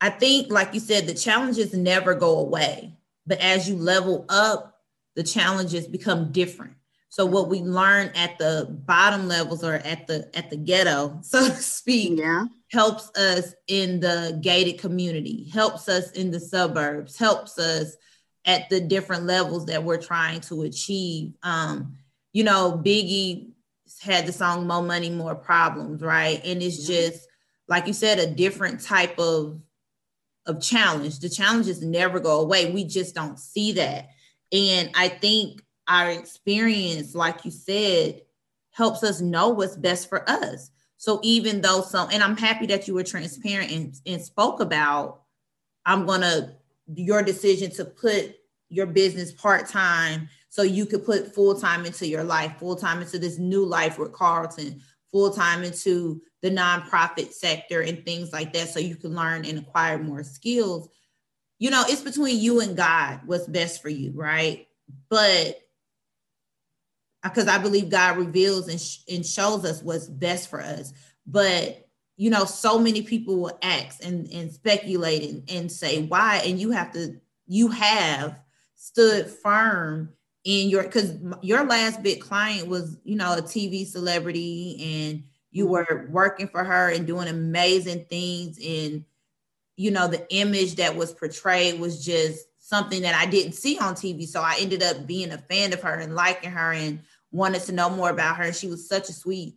I 0.00 0.10
think, 0.10 0.50
like 0.50 0.72
you 0.74 0.80
said, 0.80 1.06
the 1.06 1.14
challenges 1.14 1.74
never 1.74 2.14
go 2.14 2.38
away. 2.38 2.94
But 3.26 3.40
as 3.40 3.68
you 3.68 3.76
level 3.76 4.24
up, 4.28 4.80
the 5.16 5.22
challenges 5.24 5.86
become 5.86 6.30
different 6.30 6.74
so 7.10 7.26
what 7.26 7.48
we 7.48 7.60
learn 7.60 8.12
at 8.14 8.38
the 8.38 8.68
bottom 8.70 9.26
levels 9.26 9.64
or 9.64 9.74
at 9.74 10.06
the 10.06 10.30
at 10.32 10.48
the 10.48 10.56
ghetto, 10.56 11.18
so 11.22 11.46
to 11.46 11.54
speak, 11.54 12.18
yeah. 12.18 12.46
helps 12.70 13.10
us 13.18 13.52
in 13.66 14.00
the 14.00 14.38
gated 14.40 14.80
community, 14.80 15.50
helps 15.52 15.88
us 15.88 16.12
in 16.12 16.30
the 16.30 16.40
suburbs, 16.40 17.18
helps 17.18 17.58
us 17.58 17.96
at 18.46 18.70
the 18.70 18.80
different 18.80 19.26
levels 19.26 19.66
that 19.66 19.82
we're 19.82 20.00
trying 20.00 20.40
to 20.40 20.62
achieve. 20.62 21.34
Um, 21.42 21.96
you 22.32 22.44
know, 22.44 22.80
Biggie 22.82 23.50
had 24.00 24.24
the 24.24 24.32
song 24.32 24.66
More 24.68 24.82
Money, 24.82 25.10
More 25.10 25.34
Problems, 25.34 26.00
right? 26.02 26.40
And 26.44 26.62
it's 26.62 26.88
yeah. 26.88 27.08
just 27.08 27.26
like 27.66 27.88
you 27.88 27.92
said, 27.92 28.20
a 28.20 28.30
different 28.30 28.80
type 28.80 29.18
of 29.18 29.60
of 30.46 30.62
challenge. 30.62 31.18
The 31.18 31.28
challenges 31.28 31.82
never 31.82 32.20
go 32.20 32.40
away. 32.40 32.70
We 32.70 32.84
just 32.84 33.16
don't 33.16 33.38
see 33.38 33.72
that. 33.72 34.10
And 34.52 34.90
I 34.94 35.08
think 35.08 35.62
our 35.90 36.10
experience, 36.10 37.14
like 37.14 37.44
you 37.44 37.50
said, 37.50 38.22
helps 38.70 39.02
us 39.02 39.20
know 39.20 39.48
what's 39.48 39.76
best 39.76 40.08
for 40.08 40.28
us. 40.30 40.70
So 40.96 41.18
even 41.22 41.60
though 41.60 41.82
some, 41.82 42.08
and 42.12 42.22
I'm 42.22 42.36
happy 42.36 42.66
that 42.66 42.86
you 42.86 42.94
were 42.94 43.02
transparent 43.02 43.72
and, 43.72 43.94
and 44.06 44.22
spoke 44.22 44.60
about, 44.60 45.22
I'm 45.84 46.06
gonna 46.06 46.54
your 46.94 47.22
decision 47.22 47.70
to 47.72 47.84
put 47.84 48.36
your 48.68 48.86
business 48.86 49.32
part 49.32 49.68
time 49.68 50.28
so 50.48 50.62
you 50.62 50.86
could 50.86 51.04
put 51.04 51.34
full 51.34 51.54
time 51.54 51.84
into 51.84 52.06
your 52.06 52.24
life, 52.24 52.56
full 52.58 52.76
time 52.76 53.00
into 53.02 53.18
this 53.18 53.38
new 53.38 53.64
life 53.64 53.98
with 53.98 54.12
Carlton, 54.12 54.80
full 55.10 55.30
time 55.30 55.64
into 55.64 56.22
the 56.42 56.50
nonprofit 56.50 57.32
sector 57.32 57.80
and 57.80 58.04
things 58.04 58.32
like 58.32 58.52
that, 58.52 58.68
so 58.68 58.78
you 58.78 58.96
can 58.96 59.14
learn 59.14 59.44
and 59.44 59.58
acquire 59.58 59.98
more 59.98 60.22
skills. 60.22 60.88
You 61.58 61.70
know, 61.70 61.84
it's 61.88 62.02
between 62.02 62.38
you 62.38 62.60
and 62.60 62.76
God 62.76 63.20
what's 63.26 63.46
best 63.46 63.82
for 63.82 63.88
you, 63.88 64.12
right? 64.14 64.66
But 65.08 65.58
because 67.22 67.48
I 67.48 67.58
believe 67.58 67.90
God 67.90 68.16
reveals 68.16 68.68
and, 68.68 68.80
sh- 68.80 69.00
and 69.10 69.24
shows 69.24 69.64
us 69.64 69.82
what's 69.82 70.08
best 70.08 70.48
for 70.48 70.60
us. 70.60 70.92
But 71.26 71.86
you 72.16 72.28
know, 72.28 72.44
so 72.44 72.78
many 72.78 73.00
people 73.00 73.40
will 73.40 73.58
ask 73.62 74.04
and, 74.04 74.30
and 74.30 74.52
speculate 74.52 75.22
and, 75.22 75.50
and 75.50 75.72
say 75.72 76.02
why, 76.02 76.42
and 76.44 76.60
you 76.60 76.70
have 76.70 76.92
to, 76.92 77.18
you 77.46 77.68
have 77.68 78.42
stood 78.74 79.26
firm 79.26 80.10
in 80.44 80.68
your 80.68 80.82
because 80.82 81.16
your 81.40 81.64
last 81.64 82.02
big 82.02 82.20
client 82.20 82.68
was, 82.68 82.98
you 83.04 83.16
know, 83.16 83.32
a 83.32 83.40
TV 83.40 83.86
celebrity, 83.86 85.08
and 85.08 85.22
you 85.50 85.64
mm-hmm. 85.64 85.72
were 85.72 86.08
working 86.10 86.48
for 86.48 86.62
her 86.62 86.90
and 86.90 87.06
doing 87.06 87.28
amazing 87.28 88.04
things. 88.10 88.58
And 88.58 89.04
you 89.76 89.90
know, 89.90 90.06
the 90.06 90.26
image 90.28 90.76
that 90.76 90.94
was 90.94 91.14
portrayed 91.14 91.80
was 91.80 92.04
just 92.04 92.46
something 92.70 93.02
that 93.02 93.16
I 93.16 93.26
didn't 93.26 93.54
see 93.54 93.78
on 93.78 93.94
TV. 93.94 94.26
So 94.28 94.40
I 94.40 94.56
ended 94.60 94.80
up 94.80 95.04
being 95.04 95.32
a 95.32 95.38
fan 95.38 95.72
of 95.72 95.82
her 95.82 95.94
and 95.94 96.14
liking 96.14 96.52
her 96.52 96.72
and 96.72 97.00
wanted 97.32 97.62
to 97.62 97.72
know 97.72 97.90
more 97.90 98.10
about 98.10 98.36
her. 98.36 98.44
And 98.44 98.54
she 98.54 98.68
was 98.68 98.88
such 98.88 99.08
a 99.08 99.12
sweet 99.12 99.56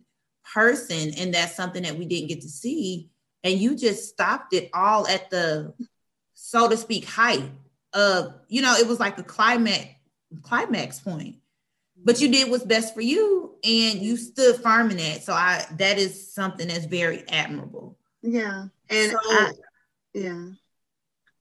person. 0.52 1.12
And 1.16 1.32
that's 1.32 1.54
something 1.54 1.84
that 1.84 1.96
we 1.96 2.06
didn't 2.06 2.28
get 2.28 2.40
to 2.40 2.48
see. 2.48 3.10
And 3.44 3.60
you 3.60 3.76
just 3.76 4.08
stopped 4.08 4.52
it 4.52 4.68
all 4.74 5.06
at 5.06 5.30
the, 5.30 5.72
so 6.34 6.68
to 6.68 6.76
speak, 6.76 7.04
height 7.04 7.48
of, 7.92 8.34
you 8.48 8.62
know, 8.62 8.74
it 8.74 8.88
was 8.88 8.98
like 8.98 9.16
a 9.16 9.22
climax, 9.22 9.86
climax 10.42 10.98
point. 10.98 11.36
But 11.96 12.20
you 12.20 12.28
did 12.28 12.50
what's 12.50 12.64
best 12.64 12.94
for 12.94 13.00
you 13.00 13.54
and 13.62 14.00
you 14.00 14.16
stood 14.16 14.56
firm 14.56 14.90
in 14.90 14.96
that. 14.96 15.22
So 15.22 15.32
I 15.32 15.64
that 15.78 15.98
is 15.98 16.34
something 16.34 16.66
that's 16.66 16.84
very 16.84 17.26
admirable. 17.28 17.96
Yeah. 18.22 18.64
And 18.90 19.12
so, 19.12 19.18
I, 19.22 19.52
yeah. 20.12 20.46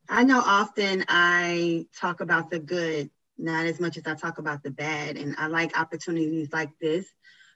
I 0.10 0.24
know 0.24 0.42
often 0.46 1.06
I 1.08 1.88
talk 2.00 2.22
about 2.22 2.50
the 2.50 2.60
good, 2.60 3.10
not 3.38 3.66
as 3.66 3.80
much 3.80 3.98
as 3.98 4.06
I 4.06 4.16
talk 4.16 4.38
about 4.38 4.64
the 4.64 4.72
bad. 4.72 5.18
And 5.18 5.36
I 5.38 5.48
like 5.48 5.80
opportunities 5.80 6.52
like 6.52 6.70
this 6.80 7.06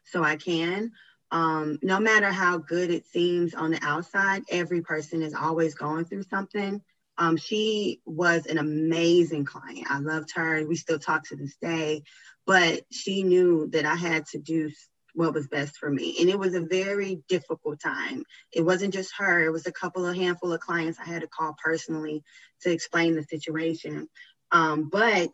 so 0.06 0.24
I 0.24 0.38
can. 0.38 0.92
Um, 1.30 1.78
no 1.82 2.00
matter 2.00 2.32
how 2.32 2.58
good 2.58 2.90
it 2.90 3.06
seems 3.06 3.54
on 3.54 3.72
the 3.72 3.80
outside, 3.84 4.44
every 4.50 4.82
person 4.82 5.22
is 5.22 5.34
always 5.34 5.76
going 5.76 6.06
through 6.06 6.24
something. 6.24 6.82
Um, 7.18 7.36
she 7.36 8.02
was 8.06 8.46
an 8.46 8.60
amazing 8.60 9.44
client. 9.44 9.88
I 9.90 10.00
loved 10.00 10.32
her. 10.36 10.66
We 10.66 10.76
still 10.76 11.00
talk 11.00 11.28
to 11.28 11.36
this 11.36 11.58
day, 11.62 12.04
but 12.46 12.84
she 12.92 13.24
knew 13.24 13.68
that 13.72 13.86
I 13.86 13.96
had 13.96 14.26
to 14.28 14.38
do 14.38 14.70
what 15.18 15.34
was 15.34 15.48
best 15.48 15.78
for 15.78 15.90
me. 15.90 16.16
And 16.20 16.30
it 16.30 16.38
was 16.38 16.54
a 16.54 16.62
very 16.62 17.24
difficult 17.28 17.80
time. 17.80 18.24
It 18.54 18.62
wasn't 18.62 18.94
just 18.94 19.14
her, 19.18 19.44
it 19.44 19.52
was 19.52 19.66
a 19.66 19.72
couple 19.72 20.06
of 20.06 20.16
handful 20.16 20.54
of 20.54 20.60
clients 20.60 21.00
I 21.00 21.06
had 21.06 21.24
to 21.24 21.28
call 21.28 21.56
personally 21.62 22.24
to 22.62 22.72
explain 22.72 23.16
the 23.16 23.24
situation. 23.24 24.08
Um, 24.52 24.90
but 24.92 25.30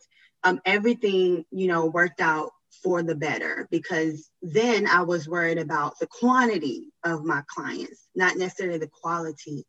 um, 0.45 0.61
everything, 0.65 1.43
you 1.51 1.67
know, 1.67 1.85
worked 1.87 2.21
out 2.21 2.51
for 2.81 3.03
the 3.03 3.13
better 3.13 3.67
because 3.71 4.29
then 4.41 4.87
I 4.87 5.01
was 5.01 5.27
worried 5.27 5.57
about 5.57 5.99
the 5.99 6.07
quantity 6.07 6.93
of 7.03 7.25
my 7.25 7.43
clients, 7.47 8.07
not 8.15 8.37
necessarily 8.37 8.79
the 8.79 8.87
quality 9.01 9.65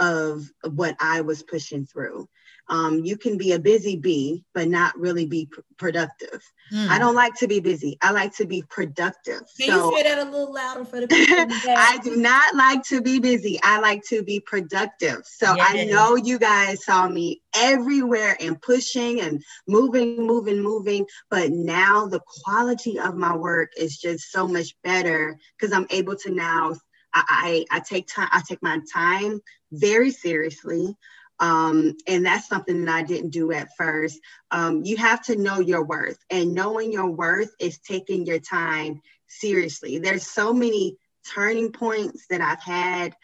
of 0.00 0.44
what 0.68 0.96
I 1.00 1.20
was 1.20 1.44
pushing 1.44 1.86
through. 1.86 2.28
Um, 2.72 3.04
you 3.04 3.18
can 3.18 3.36
be 3.36 3.52
a 3.52 3.58
busy 3.58 3.96
bee, 3.96 4.46
but 4.54 4.66
not 4.66 4.98
really 4.98 5.26
be 5.26 5.44
pr- 5.44 5.60
productive. 5.76 6.42
Mm. 6.72 6.88
I 6.88 6.98
don't 6.98 7.14
like 7.14 7.34
to 7.34 7.46
be 7.46 7.60
busy. 7.60 7.98
I 8.00 8.12
like 8.12 8.34
to 8.36 8.46
be 8.46 8.64
productive. 8.66 9.42
Can 9.60 9.68
so, 9.68 9.90
you 9.90 9.96
say 9.98 10.02
that 10.04 10.26
a 10.26 10.30
little 10.30 10.54
louder 10.54 10.86
for 10.86 10.98
the 10.98 11.06
people? 11.08 11.36
I 11.68 11.98
do 12.02 12.16
not 12.16 12.54
like 12.54 12.82
to 12.84 13.02
be 13.02 13.18
busy. 13.18 13.60
I 13.62 13.78
like 13.80 14.02
to 14.04 14.22
be 14.22 14.40
productive. 14.40 15.20
So 15.26 15.54
yes. 15.54 15.70
I 15.70 15.84
know 15.84 16.16
you 16.16 16.38
guys 16.38 16.82
saw 16.82 17.06
me 17.06 17.42
everywhere 17.54 18.38
and 18.40 18.58
pushing 18.62 19.20
and 19.20 19.42
moving, 19.68 20.26
moving, 20.26 20.62
moving. 20.62 21.04
But 21.28 21.50
now 21.50 22.06
the 22.06 22.22
quality 22.26 22.98
of 22.98 23.16
my 23.16 23.36
work 23.36 23.72
is 23.76 23.98
just 23.98 24.32
so 24.32 24.48
much 24.48 24.74
better 24.82 25.38
because 25.58 25.74
I'm 25.74 25.86
able 25.90 26.16
to 26.16 26.30
now 26.30 26.72
I, 27.14 27.64
I, 27.70 27.76
I 27.76 27.80
take 27.80 28.08
time, 28.08 28.28
I 28.32 28.40
take 28.48 28.62
my 28.62 28.80
time 28.92 29.40
very 29.70 30.10
seriously. 30.10 30.96
Um, 31.42 31.96
and 32.06 32.24
that's 32.24 32.46
something 32.46 32.84
that 32.84 32.94
I 32.94 33.02
didn't 33.02 33.30
do 33.30 33.50
at 33.50 33.76
first. 33.76 34.20
Um, 34.52 34.84
you 34.84 34.96
have 34.96 35.22
to 35.24 35.36
know 35.36 35.58
your 35.58 35.84
worth, 35.84 36.18
and 36.30 36.54
knowing 36.54 36.92
your 36.92 37.10
worth 37.10 37.52
is 37.58 37.78
taking 37.80 38.24
your 38.24 38.38
time 38.38 39.02
seriously. 39.26 39.98
There's 39.98 40.24
so 40.24 40.52
many 40.52 40.96
turning 41.34 41.72
points 41.72 42.26
that 42.30 42.40
I've 42.40 42.62
had 42.62 43.14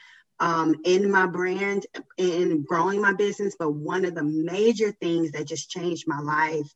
um, 0.40 0.74
in 0.84 1.10
my 1.10 1.26
brand 1.26 1.86
in 2.16 2.64
growing 2.64 3.00
my 3.00 3.12
business, 3.12 3.54
but 3.56 3.70
one 3.70 4.04
of 4.04 4.16
the 4.16 4.24
major 4.24 4.90
things 4.90 5.30
that 5.32 5.46
just 5.46 5.70
changed 5.70 6.04
my 6.08 6.18
life 6.18 6.68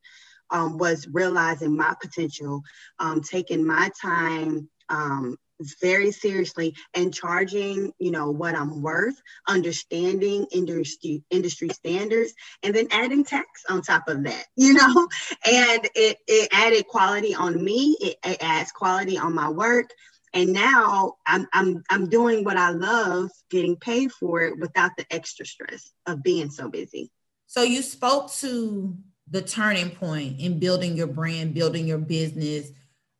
um, 0.50 0.78
was 0.78 1.08
realizing 1.10 1.76
my 1.76 1.94
potential, 2.00 2.62
um, 3.00 3.20
taking 3.20 3.66
my 3.66 3.90
time, 4.00 4.68
um, 4.88 5.36
very 5.80 6.12
seriously 6.12 6.74
and 6.94 7.14
charging 7.14 7.92
you 7.98 8.10
know 8.10 8.30
what 8.30 8.54
i'm 8.54 8.82
worth 8.82 9.20
understanding 9.48 10.46
industry 10.52 11.22
industry 11.30 11.68
standards 11.70 12.32
and 12.62 12.74
then 12.74 12.86
adding 12.90 13.24
tax 13.24 13.64
on 13.68 13.82
top 13.82 14.08
of 14.08 14.22
that 14.24 14.44
you 14.62 14.74
know? 14.74 15.08
And 15.46 15.88
it, 15.94 16.18
it 16.26 16.48
added 16.52 16.86
quality 16.86 17.34
on 17.34 17.62
me. 17.62 17.96
It, 18.00 18.16
it 18.24 18.38
adds 18.40 18.72
quality 18.72 19.18
on 19.18 19.34
my 19.34 19.48
work. 19.48 19.90
And 20.34 20.54
now 20.54 21.16
I'm, 21.26 21.46
I'm 21.52 21.82
i'm 21.90 22.08
doing 22.08 22.42
what 22.42 22.56
i 22.56 22.70
love 22.70 23.30
getting 23.50 23.76
paid 23.76 24.10
for 24.12 24.40
it 24.40 24.58
without 24.58 24.92
the 24.96 25.04
extra 25.10 25.44
stress 25.44 25.92
of 26.06 26.22
being 26.22 26.48
so 26.48 26.70
busy. 26.70 27.10
So 27.46 27.62
you 27.62 27.82
spoke 27.82 28.32
to 28.36 28.96
the 29.28 29.42
turning 29.42 29.90
point 29.90 30.40
in 30.40 30.58
building 30.58 30.96
your 30.96 31.06
brand 31.06 31.52
building 31.52 31.86
your 31.86 31.98
business 31.98 32.70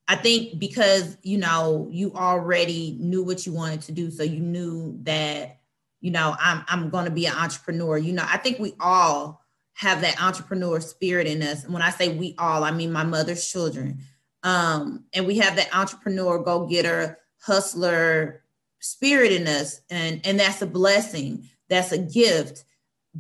I 0.09 0.17
think 0.17 0.59
because 0.59 1.17
you 1.23 1.39
know 1.39 1.89
you 1.91 2.13
already 2.15 2.97
knew 3.01 3.23
what 3.23 3.47
you 3.47 3.53
wanted 3.53 3.83
to 3.83 3.93
do, 3.93 4.11
so 4.11 4.23
you 4.23 4.41
knew 4.41 4.99
that 5.03 5.61
you 6.01 6.11
know 6.11 6.37
I'm 6.39 6.65
I'm 6.69 6.91
going 6.91 7.05
to 7.05 7.11
be 7.11 7.27
an 7.27 7.35
entrepreneur. 7.35 7.99
You 7.99 8.13
know, 8.13 8.27
I 8.27 8.37
think 8.37 8.59
we 8.59 8.75
all 8.81 9.43
have 9.75 10.01
that 10.03 10.23
entrepreneur 10.23 10.81
spirit 10.81 11.27
in 11.27 11.43
us. 11.43 11.65
And 11.65 11.73
when 11.73 11.83
I 11.83 11.91
say 11.91 12.17
we 12.17 12.35
all, 12.39 12.65
I 12.65 12.73
mean 12.73 12.93
my 12.93 13.05
mother's 13.05 13.51
children. 13.51 14.01
Um, 14.43 15.05
and 15.15 15.27
we 15.27 15.39
have 15.39 15.57
that 15.57 15.75
entrepreneur, 15.75 16.39
go 16.39 16.67
getter, 16.67 17.19
hustler 17.41 18.43
spirit 18.81 19.33
in 19.33 19.47
us, 19.47 19.81
and 19.89 20.21
and 20.25 20.39
that's 20.39 20.63
a 20.63 20.67
blessing. 20.67 21.49
That's 21.69 21.93
a 21.93 21.99
gift. 21.99 22.65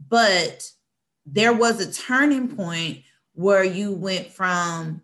But 0.09 0.71
there 1.25 1.53
was 1.53 1.81
a 1.81 1.93
turning 1.93 2.55
point 2.57 3.03
where 3.35 3.65
you 3.65 3.93
went 3.93 4.29
from 4.29 5.03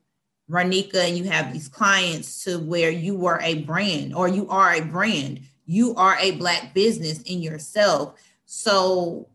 Ronika 0.51 0.97
and 0.97 1.19
you 1.19 1.25
have 1.25 1.53
these 1.53 1.69
clients 1.69 2.45
to 2.45 2.59
where 2.59 2.91
you 2.91 3.15
were 3.15 3.41
a 3.43 3.63
brand 3.63 4.15
or 4.15 4.29
you 4.29 4.49
are 4.49 4.73
a 4.73 4.81
brand. 4.81 5.41
You 5.67 5.95
are 5.97 6.17
a 6.19 6.33
black 6.33 6.73
business 6.73 7.21
in 7.23 7.43
yourself. 7.43 8.19
So 8.47 9.29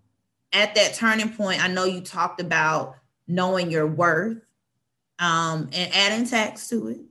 at 0.51 0.73
that 0.75 0.95
turning 0.95 1.33
point, 1.33 1.63
I 1.63 1.67
know 1.67 1.85
you 1.85 2.01
talked 2.01 2.41
about 2.41 2.95
knowing 3.27 3.69
your 3.69 3.87
worth 3.87 4.41
um, 5.19 5.69
and 5.71 5.93
adding 5.93 6.27
tax 6.27 6.67
to 6.69 6.87
it, 6.87 7.01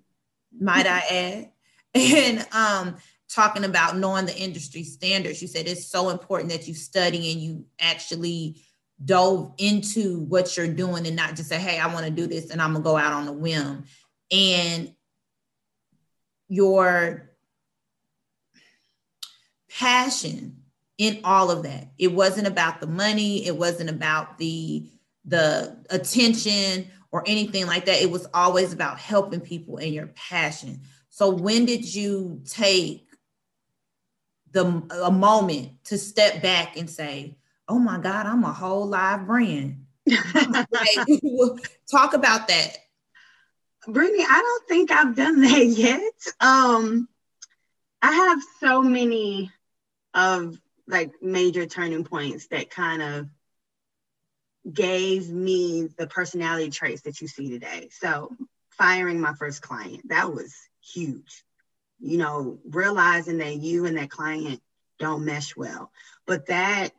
might 0.58 0.86
I 0.86 0.98
add, 0.98 1.50
and 1.94 2.46
um, 2.52 2.96
talking 3.28 3.64
about 3.64 3.96
knowing 3.96 4.26
the 4.26 4.36
industry 4.36 4.82
standards. 4.82 5.40
You 5.40 5.48
said 5.48 5.66
it's 5.66 5.86
so 5.86 6.10
important 6.10 6.50
that 6.50 6.66
you 6.66 6.74
study 6.74 7.32
and 7.32 7.40
you 7.40 7.64
actually 7.78 8.62
dove 9.04 9.54
into 9.58 10.20
what 10.24 10.56
you're 10.56 10.68
doing 10.68 11.06
and 11.06 11.16
not 11.16 11.36
just 11.36 11.48
say, 11.48 11.58
hey, 11.58 11.78
I 11.78 11.92
want 11.92 12.06
to 12.06 12.10
do 12.10 12.26
this 12.26 12.50
and 12.50 12.60
I'm 12.60 12.72
gonna 12.72 12.84
go 12.84 12.96
out 12.96 13.12
on 13.12 13.28
a 13.28 13.32
whim. 13.32 13.84
And 14.30 14.94
your 16.48 17.30
passion 19.78 20.62
in 20.98 21.20
all 21.24 21.50
of 21.50 21.62
that. 21.64 21.88
It 21.98 22.12
wasn't 22.12 22.46
about 22.46 22.80
the 22.80 22.86
money, 22.86 23.46
it 23.46 23.56
wasn't 23.56 23.90
about 23.90 24.38
the 24.38 24.88
the 25.24 25.76
attention 25.90 26.90
or 27.12 27.22
anything 27.26 27.66
like 27.66 27.84
that. 27.86 28.02
It 28.02 28.10
was 28.10 28.26
always 28.34 28.72
about 28.72 28.98
helping 28.98 29.40
people 29.40 29.78
and 29.78 29.94
your 29.94 30.08
passion. 30.08 30.80
So 31.10 31.30
when 31.30 31.64
did 31.64 31.94
you 31.94 32.42
take 32.44 33.06
the 34.50 34.64
a 35.04 35.10
moment 35.10 35.84
to 35.84 35.98
step 35.98 36.42
back 36.42 36.76
and 36.76 36.88
say, 36.88 37.36
oh 37.68 37.78
my 37.78 37.98
God, 37.98 38.26
I'm 38.26 38.44
a 38.44 38.52
whole 38.52 38.86
live 38.86 39.26
brand. 39.26 39.86
like, 40.06 41.08
talk 41.90 42.14
about 42.14 42.48
that. 42.48 42.76
Brittany, 43.86 44.24
I 44.28 44.40
don't 44.40 44.68
think 44.68 44.90
I've 44.90 45.16
done 45.16 45.40
that 45.40 45.64
yet. 45.66 46.12
Um, 46.40 47.08
I 48.00 48.12
have 48.12 48.38
so 48.60 48.82
many 48.82 49.50
of 50.14 50.58
like 50.86 51.12
major 51.22 51.66
turning 51.66 52.04
points 52.04 52.48
that 52.48 52.70
kind 52.70 53.02
of 53.02 53.28
gave 54.72 55.30
me 55.30 55.88
the 55.96 56.06
personality 56.06 56.70
traits 56.70 57.02
that 57.02 57.20
you 57.20 57.28
see 57.28 57.50
today. 57.50 57.88
So, 57.92 58.36
firing 58.70 59.20
my 59.20 59.34
first 59.34 59.62
client, 59.62 60.08
that 60.08 60.32
was 60.32 60.54
huge. 60.80 61.44
You 62.00 62.18
know, 62.18 62.58
realizing 62.68 63.38
that 63.38 63.56
you 63.56 63.84
and 63.86 63.96
that 63.96 64.10
client 64.10 64.60
don't 64.98 65.24
mesh 65.24 65.56
well. 65.56 65.90
But 66.26 66.46
that 66.46 66.92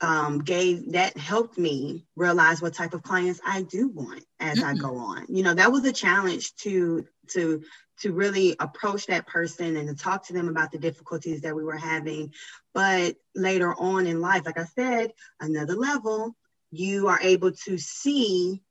um, 0.00 0.38
gave 0.38 0.92
that 0.92 1.16
helped 1.16 1.58
me 1.58 2.06
realize 2.14 2.62
what 2.62 2.74
type 2.74 2.94
of 2.94 3.02
clients 3.02 3.40
I 3.44 3.62
do 3.62 3.88
want 3.88 4.24
as 4.38 4.58
mm-hmm. 4.58 4.68
I 4.68 4.74
go 4.74 4.96
on. 4.96 5.26
You 5.28 5.42
know, 5.42 5.54
that 5.54 5.72
was 5.72 5.84
a 5.84 5.92
challenge 5.92 6.54
to 6.56 7.06
to 7.28 7.62
to 8.00 8.12
really 8.12 8.54
approach 8.60 9.06
that 9.06 9.26
person 9.26 9.76
and 9.76 9.88
to 9.88 9.94
talk 9.94 10.26
to 10.26 10.32
them 10.32 10.48
about 10.48 10.70
the 10.70 10.78
difficulties 10.78 11.40
that 11.40 11.56
we 11.56 11.64
were 11.64 11.76
having. 11.76 12.32
But 12.72 13.16
later 13.34 13.74
on 13.74 14.06
in 14.06 14.20
life, 14.20 14.46
like 14.46 14.58
I 14.58 14.66
said, 14.66 15.12
another 15.40 15.74
level, 15.74 16.36
you 16.70 17.08
are 17.08 17.18
able 17.20 17.52
to 17.52 17.76
see 17.76 18.62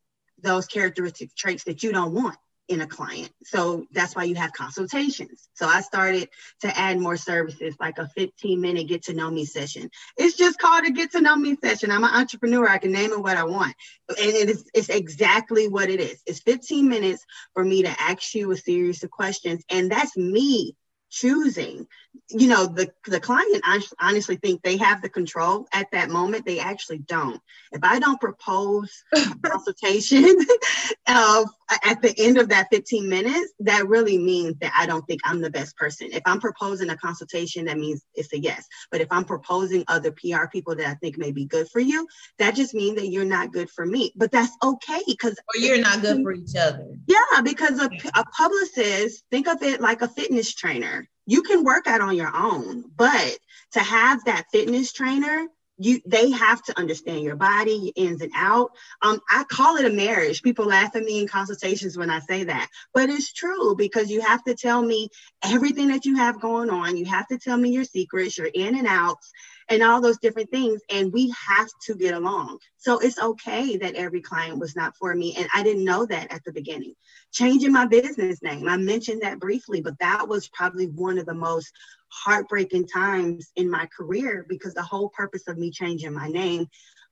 those 0.41 0.65
characteristic 0.65 1.35
traits 1.35 1.65
that 1.65 1.83
you 1.83 1.91
don't 1.91 2.13
want 2.13 2.37
in 2.67 2.81
a 2.81 2.87
client. 2.87 3.31
So 3.43 3.85
that's 3.91 4.15
why 4.15 4.23
you 4.23 4.35
have 4.35 4.53
consultations. 4.53 5.49
So 5.53 5.67
I 5.67 5.81
started 5.81 6.29
to 6.61 6.77
add 6.77 6.99
more 6.99 7.17
services 7.17 7.75
like 7.79 7.97
a 7.97 8.07
15 8.09 8.59
minute 8.59 8.87
get 8.87 9.03
to 9.03 9.13
know 9.13 9.29
me 9.29 9.45
session. 9.45 9.89
It's 10.17 10.37
just 10.37 10.59
called 10.59 10.85
a 10.85 10.91
get 10.91 11.11
to 11.11 11.21
know 11.21 11.35
me 11.35 11.57
session. 11.63 11.91
I'm 11.91 12.03
an 12.03 12.13
entrepreneur. 12.13 12.67
I 12.67 12.77
can 12.77 12.91
name 12.91 13.11
it 13.11 13.21
what 13.21 13.37
I 13.37 13.43
want. 13.43 13.75
And 14.09 14.17
it 14.17 14.49
is 14.49 14.69
it's 14.73 14.89
exactly 14.89 15.67
what 15.67 15.89
it 15.89 15.99
is. 15.99 16.21
It's 16.25 16.41
15 16.41 16.87
minutes 16.87 17.25
for 17.53 17.63
me 17.63 17.83
to 17.83 18.01
ask 18.01 18.35
you 18.35 18.51
a 18.51 18.57
series 18.57 19.03
of 19.03 19.11
questions. 19.11 19.63
And 19.69 19.91
that's 19.91 20.17
me 20.17 20.75
choosing. 21.09 21.87
You 22.29 22.47
know 22.47 22.65
the 22.65 22.91
the 23.05 23.19
client 23.19 23.61
I 23.63 23.81
honestly 23.99 24.37
think 24.37 24.61
they 24.61 24.77
have 24.77 25.01
the 25.01 25.09
control 25.09 25.67
at 25.73 25.87
that 25.91 26.09
moment. 26.09 26.45
They 26.45 26.59
actually 26.59 26.99
don't. 26.99 27.41
If 27.71 27.83
i 27.83 27.99
don't 27.99 28.19
propose 28.19 29.03
consultation 29.43 30.37
uh, 31.07 31.45
at 31.83 32.01
the 32.01 32.13
end 32.17 32.37
of 32.37 32.49
that 32.49 32.67
15 32.71 33.09
minutes 33.09 33.53
that 33.59 33.87
really 33.87 34.17
means 34.17 34.55
that 34.59 34.71
i 34.77 34.85
don't 34.85 35.05
think 35.07 35.21
i'm 35.23 35.41
the 35.41 35.49
best 35.49 35.75
person. 35.77 36.09
If 36.11 36.23
i'm 36.25 36.39
proposing 36.39 36.89
a 36.89 36.97
consultation 36.97 37.65
that 37.65 37.77
means 37.77 38.03
it's 38.15 38.33
a 38.33 38.39
yes. 38.39 38.65
But 38.91 39.01
if 39.01 39.07
i'm 39.11 39.25
proposing 39.25 39.83
other 39.87 40.11
pr 40.11 40.47
people 40.51 40.75
that 40.75 40.87
i 40.87 40.93
think 40.95 41.17
may 41.17 41.31
be 41.31 41.45
good 41.45 41.67
for 41.69 41.79
you 41.79 42.07
that 42.39 42.55
just 42.55 42.73
means 42.73 42.97
that 42.97 43.07
you're 43.07 43.25
not 43.25 43.53
good 43.53 43.69
for 43.69 43.85
me. 43.85 44.11
But 44.15 44.31
that's 44.31 44.55
okay 44.63 45.01
because 45.07 45.37
or 45.53 45.59
you're 45.59 45.79
not 45.79 46.01
good 46.01 46.21
for 46.23 46.33
each 46.33 46.55
other. 46.55 46.87
Yeah 47.07 47.41
because 47.43 47.79
a, 47.79 47.89
a 48.15 48.23
publicist 48.25 49.23
think 49.31 49.47
of 49.47 49.61
it 49.61 49.81
like 49.81 50.01
a 50.01 50.07
fitness 50.07 50.53
trainer 50.53 51.06
you 51.27 51.43
can 51.43 51.63
work 51.63 51.85
out 51.85 52.01
on 52.01 52.15
your 52.15 52.35
own, 52.35 52.85
but 52.95 53.37
to 53.73 53.79
have 53.79 54.23
that 54.25 54.45
fitness 54.51 54.93
trainer, 54.93 55.47
you 55.77 56.01
they 56.07 56.31
have 56.31 56.63
to 56.63 56.79
understand 56.79 57.21
your 57.21 57.35
body, 57.35 57.93
your 57.95 58.07
ins 58.07 58.21
and 58.21 58.31
out. 58.35 58.71
Um, 59.03 59.19
I 59.29 59.43
call 59.43 59.75
it 59.75 59.85
a 59.85 59.91
marriage. 59.91 60.41
People 60.41 60.65
laugh 60.65 60.95
at 60.95 61.03
me 61.03 61.21
in 61.21 61.27
consultations 61.27 61.97
when 61.97 62.09
I 62.09 62.19
say 62.19 62.45
that, 62.45 62.69
but 62.93 63.09
it's 63.09 63.31
true 63.31 63.75
because 63.75 64.09
you 64.09 64.21
have 64.21 64.43
to 64.45 64.55
tell 64.55 64.81
me 64.81 65.09
everything 65.43 65.89
that 65.89 66.05
you 66.05 66.15
have 66.15 66.41
going 66.41 66.71
on. 66.71 66.97
You 66.97 67.05
have 67.05 67.27
to 67.27 67.37
tell 67.37 67.57
me 67.57 67.69
your 67.69 67.83
secrets, 67.83 68.37
your 68.37 68.47
in 68.47 68.75
and 68.75 68.87
outs, 68.87 69.31
and 69.69 69.83
all 69.83 70.01
those 70.01 70.17
different 70.17 70.49
things. 70.51 70.81
And 70.89 71.11
we 71.11 71.33
have 71.47 71.69
to 71.85 71.95
get 71.95 72.13
along. 72.13 72.59
So 72.77 72.99
it's 72.99 73.19
okay 73.19 73.77
that 73.77 73.95
every 73.95 74.21
client 74.21 74.59
was 74.59 74.75
not 74.75 74.95
for 74.97 75.13
me. 75.15 75.35
And 75.37 75.47
I 75.53 75.63
didn't 75.63 75.85
know 75.85 76.05
that 76.05 76.31
at 76.31 76.43
the 76.45 76.53
beginning. 76.53 76.93
Changing 77.31 77.71
my 77.71 77.85
business 77.85 78.41
name, 78.41 78.67
I 78.67 78.77
mentioned 78.77 79.21
that 79.21 79.39
briefly, 79.39 79.81
but 79.81 79.99
that 79.99 80.27
was 80.27 80.49
probably 80.49 80.87
one 80.87 81.17
of 81.17 81.25
the 81.25 81.33
most 81.33 81.71
heartbreaking 82.09 82.87
times 82.87 83.51
in 83.55 83.69
my 83.69 83.87
career 83.95 84.45
because 84.47 84.73
the 84.73 84.81
whole 84.81 85.09
purpose 85.09 85.47
of 85.47 85.57
me 85.57 85.71
changing 85.71 86.13
my 86.13 86.27
name 86.27 86.67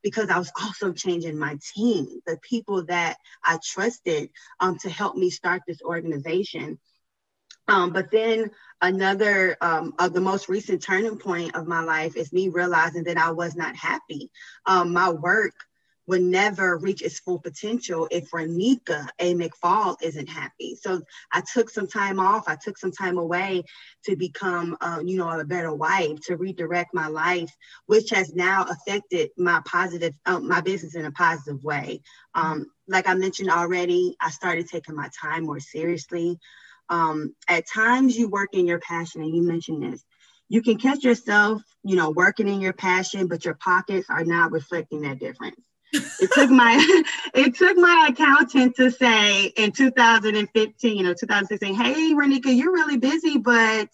because 0.06 0.30
I 0.30 0.38
was 0.38 0.52
also 0.62 0.94
changing 0.94 1.38
my 1.38 1.58
team, 1.74 2.22
the 2.28 2.38
people 2.48 2.86
that 2.86 3.18
I 3.44 3.58
trusted 3.64 4.30
um, 4.60 4.78
to 4.80 4.90
help 4.90 5.16
me 5.16 5.32
start 5.32 5.64
this 5.68 5.82
organization. 5.82 6.78
Um, 7.68 7.92
but 7.92 8.12
then 8.12 8.52
another 8.82 9.58
um, 9.62 9.94
of 10.00 10.14
the 10.14 10.22
most 10.22 10.50
recent 10.50 10.82
turning 10.82 11.18
point 11.18 11.56
of 11.56 11.68
my 11.68 11.82
life 11.82 12.16
is 12.16 12.32
me 12.32 12.50
realizing 12.50 13.04
that 13.06 13.18
I 13.18 13.32
was 13.32 13.56
not 13.56 13.76
happy. 13.76 14.30
Um, 14.66 14.94
my 14.94 15.10
work 15.10 15.54
would 16.08 16.22
never 16.22 16.78
reach 16.78 17.02
its 17.02 17.20
full 17.20 17.40
potential 17.40 18.08
if 18.12 18.30
Ronika 18.32 19.08
A. 19.20 19.34
McFall 19.34 19.96
isn't 20.02 20.30
happy. 20.30 20.78
So 20.80 21.02
I 21.32 21.42
took 21.52 21.70
some 21.70 21.88
time 21.88 22.20
off. 22.20 22.48
I 22.48 22.56
took 22.56 22.78
some 22.78 22.92
time 22.92 23.18
away 23.18 23.64
to 24.06 24.16
become, 24.16 24.78
uh, 24.82 25.02
you 25.04 25.18
know, 25.18 25.28
a 25.28 25.44
better 25.44 25.74
wife, 25.74 26.20
to 26.28 26.38
redirect 26.38 26.94
my 26.94 27.08
life, 27.08 27.52
which 27.88 28.12
has 28.12 28.36
now 28.36 28.66
affected 28.70 29.32
my 29.38 29.62
positive, 29.66 30.14
uh, 30.26 30.40
my 30.40 30.62
business 30.62 30.96
in 30.96 31.06
a 31.06 31.12
positive 31.12 31.64
way. 31.64 32.02
Um, 32.36 32.68
like 32.88 33.10
I 33.10 33.16
mentioned 33.16 33.50
already, 33.50 34.16
I 34.22 34.30
started 34.30 34.68
taking 34.68 34.96
my 34.96 35.10
time 35.20 35.46
more 35.46 35.60
seriously. 35.60 36.38
Um, 36.90 37.36
at 37.48 37.68
times 37.68 38.18
you 38.18 38.30
work 38.30 38.50
in 38.54 38.68
your 38.68 38.80
passion, 38.80 39.22
and 39.22 39.36
you 39.36 39.42
mentioned 39.42 39.84
this. 39.84 40.04
You 40.48 40.62
can 40.62 40.78
catch 40.78 41.04
yourself, 41.04 41.64
you 41.84 41.96
know, 41.96 42.12
working 42.12 42.48
in 42.48 42.62
your 42.62 42.74
passion, 42.74 43.28
but 43.28 43.46
your 43.46 43.56
pockets 43.56 44.10
are 44.10 44.24
not 44.24 44.52
reflecting 44.52 45.02
that 45.02 45.20
difference. 45.20 45.60
it 45.94 46.32
took 46.34 46.50
my 46.50 47.04
it 47.34 47.56
took 47.56 47.78
my 47.78 48.10
accountant 48.12 48.76
to 48.76 48.92
say 48.92 49.46
in 49.46 49.72
2015 49.72 51.06
or 51.06 51.14
2016, 51.14 51.76
hey 51.76 52.14
Renika, 52.14 52.56
you're 52.56 52.74
really 52.74 52.98
busy, 52.98 53.38
but 53.38 53.90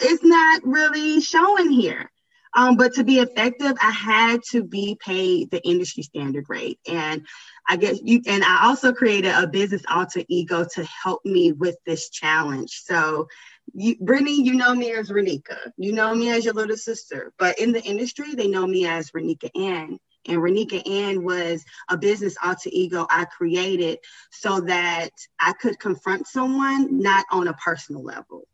it's 0.00 0.24
not 0.24 0.62
really 0.64 1.20
showing 1.20 1.70
here. 1.70 2.10
Um, 2.54 2.76
but 2.76 2.94
to 2.94 3.04
be 3.04 3.18
effective, 3.18 3.72
I 3.82 3.90
had 3.90 4.42
to 4.50 4.62
be 4.64 4.96
paid 5.00 5.50
the 5.50 5.66
industry 5.66 6.02
standard 6.02 6.46
rate. 6.48 6.78
And 6.88 7.26
I 7.68 7.76
guess 7.76 7.98
you 8.02 8.22
and 8.26 8.42
I 8.44 8.66
also 8.66 8.92
created 8.92 9.32
a 9.34 9.46
business 9.46 9.82
alter 9.88 10.22
ego 10.28 10.64
to 10.74 10.84
help 10.84 11.24
me 11.24 11.52
with 11.52 11.76
this 11.84 12.08
challenge. 12.08 12.82
So 12.84 13.28
you, 13.74 13.96
Brittany, 14.00 14.42
you 14.42 14.54
know 14.54 14.74
me 14.74 14.92
as 14.92 15.10
Renika. 15.10 15.58
You 15.76 15.92
know 15.92 16.14
me 16.14 16.30
as 16.30 16.44
your 16.44 16.54
little 16.54 16.76
sister. 16.76 17.32
But 17.38 17.58
in 17.58 17.72
the 17.72 17.82
industry, 17.82 18.34
they 18.34 18.48
know 18.48 18.66
me 18.66 18.86
as 18.86 19.10
Renika 19.10 19.50
Ann. 19.56 19.98
And 20.26 20.38
Renika 20.38 20.86
Ann 20.88 21.22
was 21.22 21.64
a 21.88 21.96
business 21.96 22.36
alter 22.42 22.70
ego 22.72 23.06
I 23.08 23.24
created 23.24 23.98
so 24.30 24.60
that 24.62 25.10
I 25.40 25.52
could 25.54 25.78
confront 25.78 26.26
someone 26.26 27.00
not 27.00 27.24
on 27.30 27.48
a 27.48 27.54
personal 27.54 28.02
level. 28.02 28.46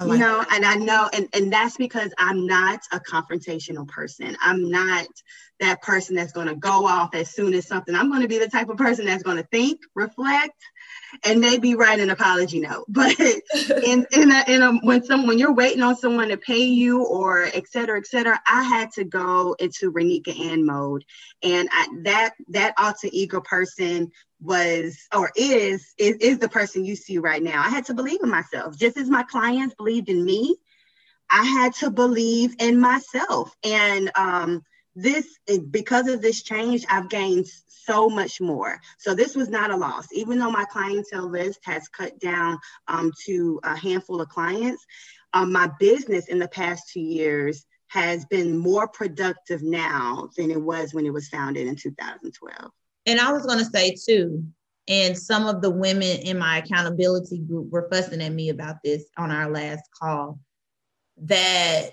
Like 0.00 0.18
you 0.18 0.18
know, 0.18 0.38
that. 0.38 0.52
and 0.52 0.64
I 0.64 0.76
know, 0.76 1.10
and, 1.12 1.28
and 1.32 1.52
that's 1.52 1.76
because 1.76 2.12
I'm 2.18 2.46
not 2.46 2.80
a 2.92 3.00
confrontational 3.00 3.86
person. 3.88 4.36
I'm 4.40 4.70
not 4.70 5.06
that 5.60 5.82
person 5.82 6.14
that's 6.14 6.32
going 6.32 6.46
to 6.46 6.54
go 6.54 6.86
off 6.86 7.14
as 7.14 7.30
soon 7.30 7.52
as 7.54 7.66
something. 7.66 7.94
I'm 7.94 8.08
going 8.08 8.22
to 8.22 8.28
be 8.28 8.38
the 8.38 8.48
type 8.48 8.68
of 8.68 8.76
person 8.76 9.06
that's 9.06 9.24
going 9.24 9.38
to 9.38 9.48
think, 9.50 9.80
reflect, 9.94 10.54
and 11.24 11.40
maybe 11.40 11.74
write 11.74 12.00
an 12.00 12.10
apology 12.10 12.60
note. 12.60 12.84
But 12.98 13.18
in 13.20 14.06
in 14.12 14.30
a, 14.32 14.44
in 14.48 14.62
a 14.62 14.72
when 14.78 15.04
some 15.04 15.26
when 15.26 15.38
you're 15.38 15.54
waiting 15.54 15.82
on 15.82 15.96
someone 15.96 16.28
to 16.28 16.36
pay 16.36 16.64
you 16.64 17.04
or 17.04 17.44
et 17.44 17.68
cetera, 17.68 17.98
et 17.98 18.06
cetera, 18.06 18.40
I 18.46 18.62
had 18.62 18.90
to 18.92 19.04
go 19.04 19.54
into 19.58 19.92
Renika 19.92 20.38
Ann 20.38 20.66
mode, 20.66 21.04
and 21.42 21.68
I, 21.72 21.88
that 22.02 22.34
that 22.48 22.74
alter 22.78 23.08
ego 23.12 23.40
person 23.40 24.10
was 24.40 24.98
or 25.14 25.30
is, 25.36 25.94
is 25.98 26.16
is 26.16 26.38
the 26.38 26.48
person 26.48 26.84
you 26.84 26.96
see 26.96 27.18
right 27.18 27.42
now. 27.42 27.60
I 27.60 27.68
had 27.68 27.86
to 27.86 27.94
believe 27.94 28.22
in 28.22 28.30
myself, 28.30 28.76
just 28.76 28.96
as 28.96 29.08
my 29.08 29.22
clients 29.24 29.74
believed 29.74 30.08
in 30.08 30.24
me. 30.24 30.56
I 31.30 31.44
had 31.44 31.74
to 31.76 31.90
believe 31.90 32.54
in 32.58 32.80
myself, 32.80 33.54
and 33.62 34.10
um, 34.14 34.62
this 35.02 35.38
because 35.70 36.08
of 36.08 36.20
this 36.20 36.42
change, 36.42 36.84
I've 36.88 37.08
gained 37.08 37.46
so 37.68 38.08
much 38.08 38.40
more. 38.40 38.80
So 38.98 39.14
this 39.14 39.36
was 39.36 39.48
not 39.48 39.70
a 39.70 39.76
loss, 39.76 40.08
even 40.12 40.38
though 40.38 40.50
my 40.50 40.64
clientele 40.64 41.30
list 41.30 41.60
has 41.64 41.88
cut 41.88 42.18
down 42.18 42.58
um, 42.88 43.12
to 43.26 43.60
a 43.62 43.76
handful 43.76 44.20
of 44.20 44.28
clients. 44.28 44.84
Um, 45.32 45.52
my 45.52 45.70
business 45.78 46.28
in 46.28 46.38
the 46.38 46.48
past 46.48 46.90
two 46.92 47.00
years 47.00 47.64
has 47.88 48.26
been 48.26 48.58
more 48.58 48.88
productive 48.88 49.62
now 49.62 50.28
than 50.36 50.50
it 50.50 50.60
was 50.60 50.92
when 50.92 51.06
it 51.06 51.12
was 51.12 51.28
founded 51.28 51.66
in 51.66 51.76
2012. 51.76 52.70
And 53.06 53.20
I 53.20 53.32
was 53.32 53.46
going 53.46 53.58
to 53.58 53.64
say 53.64 53.94
too, 53.94 54.44
and 54.88 55.16
some 55.16 55.46
of 55.46 55.62
the 55.62 55.70
women 55.70 56.18
in 56.22 56.38
my 56.38 56.58
accountability 56.58 57.38
group 57.38 57.70
were 57.70 57.88
fussing 57.90 58.20
at 58.20 58.32
me 58.32 58.48
about 58.48 58.76
this 58.82 59.04
on 59.16 59.30
our 59.30 59.50
last 59.50 59.84
call 59.98 60.40
that 61.22 61.92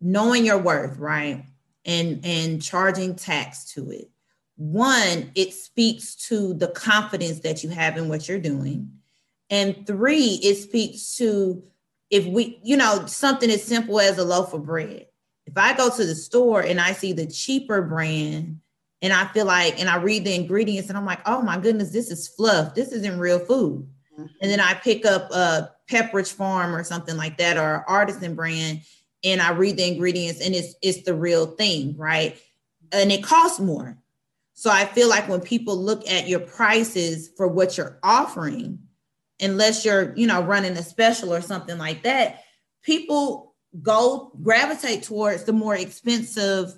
knowing 0.00 0.44
your 0.44 0.58
worth, 0.58 0.98
right? 0.98 1.44
And 1.86 2.24
and 2.24 2.62
charging 2.62 3.14
tax 3.14 3.72
to 3.74 3.90
it. 3.90 4.10
One, 4.56 5.30
it 5.34 5.52
speaks 5.52 6.14
to 6.28 6.54
the 6.54 6.68
confidence 6.68 7.40
that 7.40 7.62
you 7.62 7.70
have 7.70 7.98
in 7.98 8.08
what 8.08 8.26
you're 8.26 8.38
doing. 8.38 8.90
And 9.50 9.86
three, 9.86 10.40
it 10.42 10.54
speaks 10.54 11.16
to 11.16 11.62
if 12.08 12.24
we, 12.24 12.60
you 12.62 12.76
know, 12.76 13.04
something 13.06 13.50
as 13.50 13.62
simple 13.62 14.00
as 14.00 14.16
a 14.16 14.24
loaf 14.24 14.54
of 14.54 14.64
bread. 14.64 15.06
If 15.46 15.58
I 15.58 15.74
go 15.74 15.90
to 15.90 16.04
the 16.06 16.14
store 16.14 16.62
and 16.62 16.80
I 16.80 16.92
see 16.92 17.12
the 17.12 17.26
cheaper 17.26 17.82
brand 17.82 18.60
and 19.02 19.12
I 19.12 19.26
feel 19.26 19.44
like, 19.44 19.78
and 19.78 19.88
I 19.88 19.96
read 19.96 20.24
the 20.24 20.34
ingredients 20.34 20.88
and 20.88 20.96
I'm 20.96 21.04
like, 21.04 21.20
oh 21.26 21.42
my 21.42 21.58
goodness, 21.58 21.90
this 21.90 22.10
is 22.10 22.28
fluff. 22.28 22.74
This 22.74 22.92
isn't 22.92 23.18
real 23.18 23.40
food. 23.40 23.86
Mm-hmm. 24.14 24.26
And 24.40 24.50
then 24.50 24.60
I 24.60 24.74
pick 24.74 25.04
up 25.04 25.30
a 25.32 25.72
Pepperidge 25.90 26.32
Farm 26.32 26.74
or 26.74 26.82
something 26.82 27.16
like 27.16 27.36
that, 27.38 27.58
or 27.58 27.84
artisan 27.86 28.34
brand, 28.34 28.80
and 29.24 29.40
I 29.40 29.52
read 29.52 29.76
the 29.76 29.86
ingredients 29.86 30.40
and 30.40 30.54
it's 30.54 30.74
it's 30.82 31.02
the 31.02 31.14
real 31.14 31.46
thing, 31.46 31.96
right? 31.96 32.36
And 32.92 33.10
it 33.10 33.24
costs 33.24 33.58
more. 33.58 33.98
So 34.52 34.70
I 34.70 34.84
feel 34.84 35.08
like 35.08 35.28
when 35.28 35.40
people 35.40 35.76
look 35.76 36.08
at 36.08 36.28
your 36.28 36.40
prices 36.40 37.30
for 37.36 37.48
what 37.48 37.76
you're 37.76 37.98
offering, 38.04 38.78
unless 39.40 39.84
you're, 39.84 40.14
you 40.16 40.28
know, 40.28 40.42
running 40.42 40.76
a 40.76 40.82
special 40.82 41.34
or 41.34 41.40
something 41.40 41.76
like 41.76 42.04
that, 42.04 42.44
people 42.82 43.54
go 43.82 44.30
gravitate 44.42 45.02
towards 45.02 45.44
the 45.44 45.52
more 45.52 45.74
expensive 45.74 46.72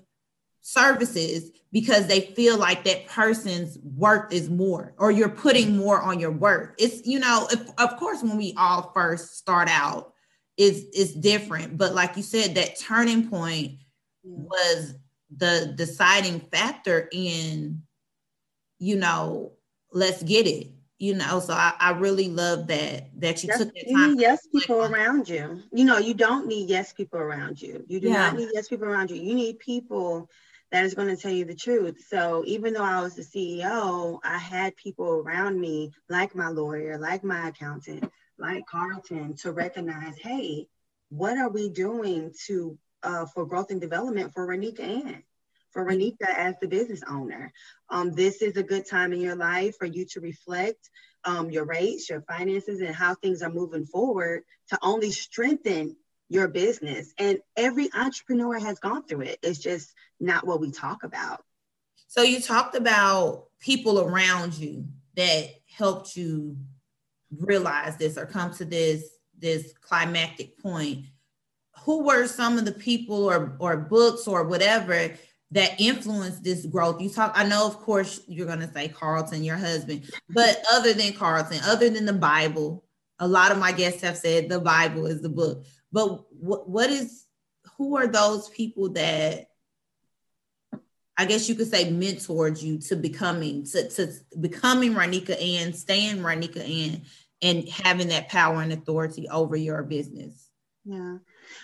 services 0.62 1.50
because 1.72 2.06
they 2.06 2.20
feel 2.20 2.56
like 2.56 2.84
that 2.84 3.06
person's 3.06 3.78
worth 3.78 4.32
is 4.32 4.48
more 4.48 4.94
or 4.98 5.10
you're 5.10 5.28
putting 5.28 5.76
more 5.76 6.00
on 6.00 6.18
your 6.18 6.30
worth 6.30 6.70
it's 6.78 7.06
you 7.06 7.20
know 7.20 7.46
if, 7.52 7.60
of 7.78 7.96
course 7.98 8.22
when 8.22 8.36
we 8.36 8.52
all 8.56 8.90
first 8.92 9.36
start 9.36 9.68
out 9.68 10.14
is 10.56 10.86
is 10.94 11.14
different. 11.14 11.76
But 11.76 11.94
like 11.94 12.16
you 12.16 12.22
said 12.22 12.54
that 12.54 12.78
turning 12.78 13.28
point 13.28 13.78
was 14.22 14.94
the 15.36 15.72
deciding 15.76 16.40
factor 16.40 17.08
in 17.12 17.82
you 18.78 18.96
know 18.96 19.52
let's 19.92 20.22
get 20.22 20.46
it 20.46 20.68
you 20.98 21.14
know? 21.14 21.40
So 21.40 21.52
i, 21.52 21.74
I 21.78 21.90
really 21.92 22.28
love 22.28 22.66
that 22.68 23.10
that 23.20 23.42
you 23.42 23.48
yes, 23.48 23.58
took 23.58 23.74
that 23.74 23.92
time 23.92 24.18
yes 24.18 24.46
people 24.52 24.84
around 24.84 25.28
you. 25.28 25.62
You 25.72 25.84
know 25.84 25.98
you 25.98 26.14
don't 26.14 26.46
need 26.46 26.68
yes 26.68 26.92
people 26.92 27.18
around 27.18 27.60
you. 27.60 27.84
You 27.88 28.00
do 28.00 28.08
yeah. 28.08 28.28
not 28.30 28.36
need 28.36 28.50
yes 28.52 28.68
people 28.68 28.86
around 28.86 29.10
you. 29.10 29.16
You 29.16 29.34
need 29.34 29.58
people 29.58 30.28
that 30.72 30.84
is 30.84 30.94
going 30.94 31.08
to 31.08 31.16
tell 31.16 31.30
you 31.30 31.44
the 31.44 31.54
truth. 31.54 32.04
So 32.08 32.42
even 32.44 32.74
though 32.74 32.82
I 32.82 33.00
was 33.00 33.14
the 33.14 33.22
CEO, 33.22 34.18
I 34.24 34.36
had 34.36 34.76
people 34.76 35.22
around 35.24 35.60
me, 35.60 35.92
like 36.08 36.34
my 36.34 36.48
lawyer, 36.48 36.98
like 36.98 37.22
my 37.22 37.48
accountant, 37.48 38.10
like 38.38 38.66
Carlton, 38.66 39.34
to 39.36 39.52
recognize, 39.52 40.16
hey, 40.18 40.68
what 41.10 41.38
are 41.38 41.48
we 41.48 41.68
doing 41.68 42.32
to 42.46 42.78
uh, 43.02 43.26
for 43.26 43.46
growth 43.46 43.70
and 43.70 43.80
development 43.80 44.32
for 44.34 44.46
Renika 44.46 44.80
Ann? 44.80 45.22
For 45.70 45.84
Renika 45.84 46.26
as 46.28 46.54
the 46.60 46.68
business 46.68 47.02
owner, 47.08 47.52
um, 47.90 48.12
this 48.12 48.40
is 48.40 48.56
a 48.56 48.62
good 48.62 48.88
time 48.88 49.12
in 49.12 49.20
your 49.20 49.36
life 49.36 49.76
for 49.78 49.84
you 49.84 50.06
to 50.06 50.20
reflect 50.20 50.88
um, 51.24 51.50
your 51.50 51.64
rates, 51.64 52.08
your 52.08 52.22
finances, 52.22 52.80
and 52.80 52.94
how 52.94 53.14
things 53.14 53.42
are 53.42 53.52
moving 53.52 53.84
forward 53.84 54.44
to 54.70 54.78
only 54.80 55.10
strengthen 55.10 55.96
your 56.28 56.48
business. 56.48 57.12
And 57.18 57.40
every 57.56 57.90
entrepreneur 57.94 58.58
has 58.58 58.78
gone 58.78 59.04
through 59.06 59.22
it. 59.22 59.38
It's 59.42 59.58
just 59.58 59.92
not 60.18 60.46
what 60.46 60.60
we 60.60 60.70
talk 60.70 61.04
about. 61.04 61.44
So 62.08 62.22
you 62.22 62.40
talked 62.40 62.74
about 62.74 63.46
people 63.60 64.00
around 64.00 64.54
you 64.54 64.86
that 65.16 65.50
helped 65.76 66.16
you 66.16 66.56
realize 67.30 67.96
this 67.96 68.16
or 68.16 68.26
come 68.26 68.52
to 68.54 68.64
this 68.64 69.04
this 69.38 69.72
climactic 69.80 70.58
point. 70.58 71.06
Who 71.84 72.04
were 72.04 72.26
some 72.26 72.58
of 72.58 72.64
the 72.64 72.72
people 72.72 73.24
or 73.24 73.56
or 73.58 73.76
books 73.76 74.26
or 74.26 74.44
whatever 74.44 75.12
that 75.52 75.80
influenced 75.80 76.42
this 76.42 76.66
growth? 76.66 77.00
You 77.00 77.10
talk, 77.10 77.32
I 77.34 77.46
know, 77.46 77.66
of 77.66 77.78
course, 77.78 78.20
you're 78.26 78.46
gonna 78.46 78.72
say 78.72 78.88
Carlton, 78.88 79.44
your 79.44 79.56
husband, 79.56 80.10
but 80.30 80.62
other 80.72 80.92
than 80.92 81.12
Carlton, 81.12 81.60
other 81.64 81.90
than 81.90 82.06
the 82.06 82.12
Bible, 82.12 82.84
a 83.18 83.28
lot 83.28 83.52
of 83.52 83.58
my 83.58 83.72
guests 83.72 84.02
have 84.02 84.16
said 84.16 84.48
the 84.48 84.60
Bible 84.60 85.06
is 85.06 85.22
the 85.22 85.28
book. 85.28 85.64
But 85.92 86.24
what 86.32 86.68
what 86.68 86.90
is 86.90 87.26
who 87.76 87.96
are 87.96 88.06
those 88.06 88.48
people 88.50 88.90
that 88.94 89.48
I 91.18 91.24
guess 91.24 91.48
you 91.48 91.54
could 91.54 91.68
say 91.68 91.90
mentored 91.90 92.62
you 92.62 92.78
to 92.78 92.96
becoming 92.96 93.64
to, 93.66 93.88
to 93.88 94.12
becoming 94.38 94.94
Renika 94.94 95.40
Ann, 95.40 95.72
staying 95.72 96.18
Renika 96.18 96.58
Ann, 96.58 97.02
and 97.42 97.68
having 97.68 98.08
that 98.08 98.28
power 98.28 98.60
and 98.60 98.72
authority 98.72 99.28
over 99.28 99.56
your 99.56 99.82
business. 99.82 100.48
Yeah. 100.84 101.18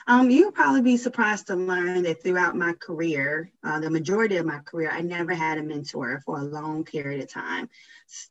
Um, 0.06 0.30
you'll 0.30 0.52
probably 0.52 0.82
be 0.82 0.96
surprised 0.96 1.46
to 1.46 1.56
learn 1.56 2.02
that 2.02 2.22
throughout 2.22 2.56
my 2.56 2.72
career, 2.72 3.52
uh, 3.62 3.78
the 3.80 3.90
majority 3.90 4.36
of 4.36 4.46
my 4.46 4.58
career, 4.58 4.90
I 4.90 5.00
never 5.00 5.34
had 5.34 5.58
a 5.58 5.62
mentor 5.62 6.22
for 6.24 6.38
a 6.38 6.44
long 6.44 6.84
period 6.84 7.22
of 7.22 7.28
time. 7.28 7.68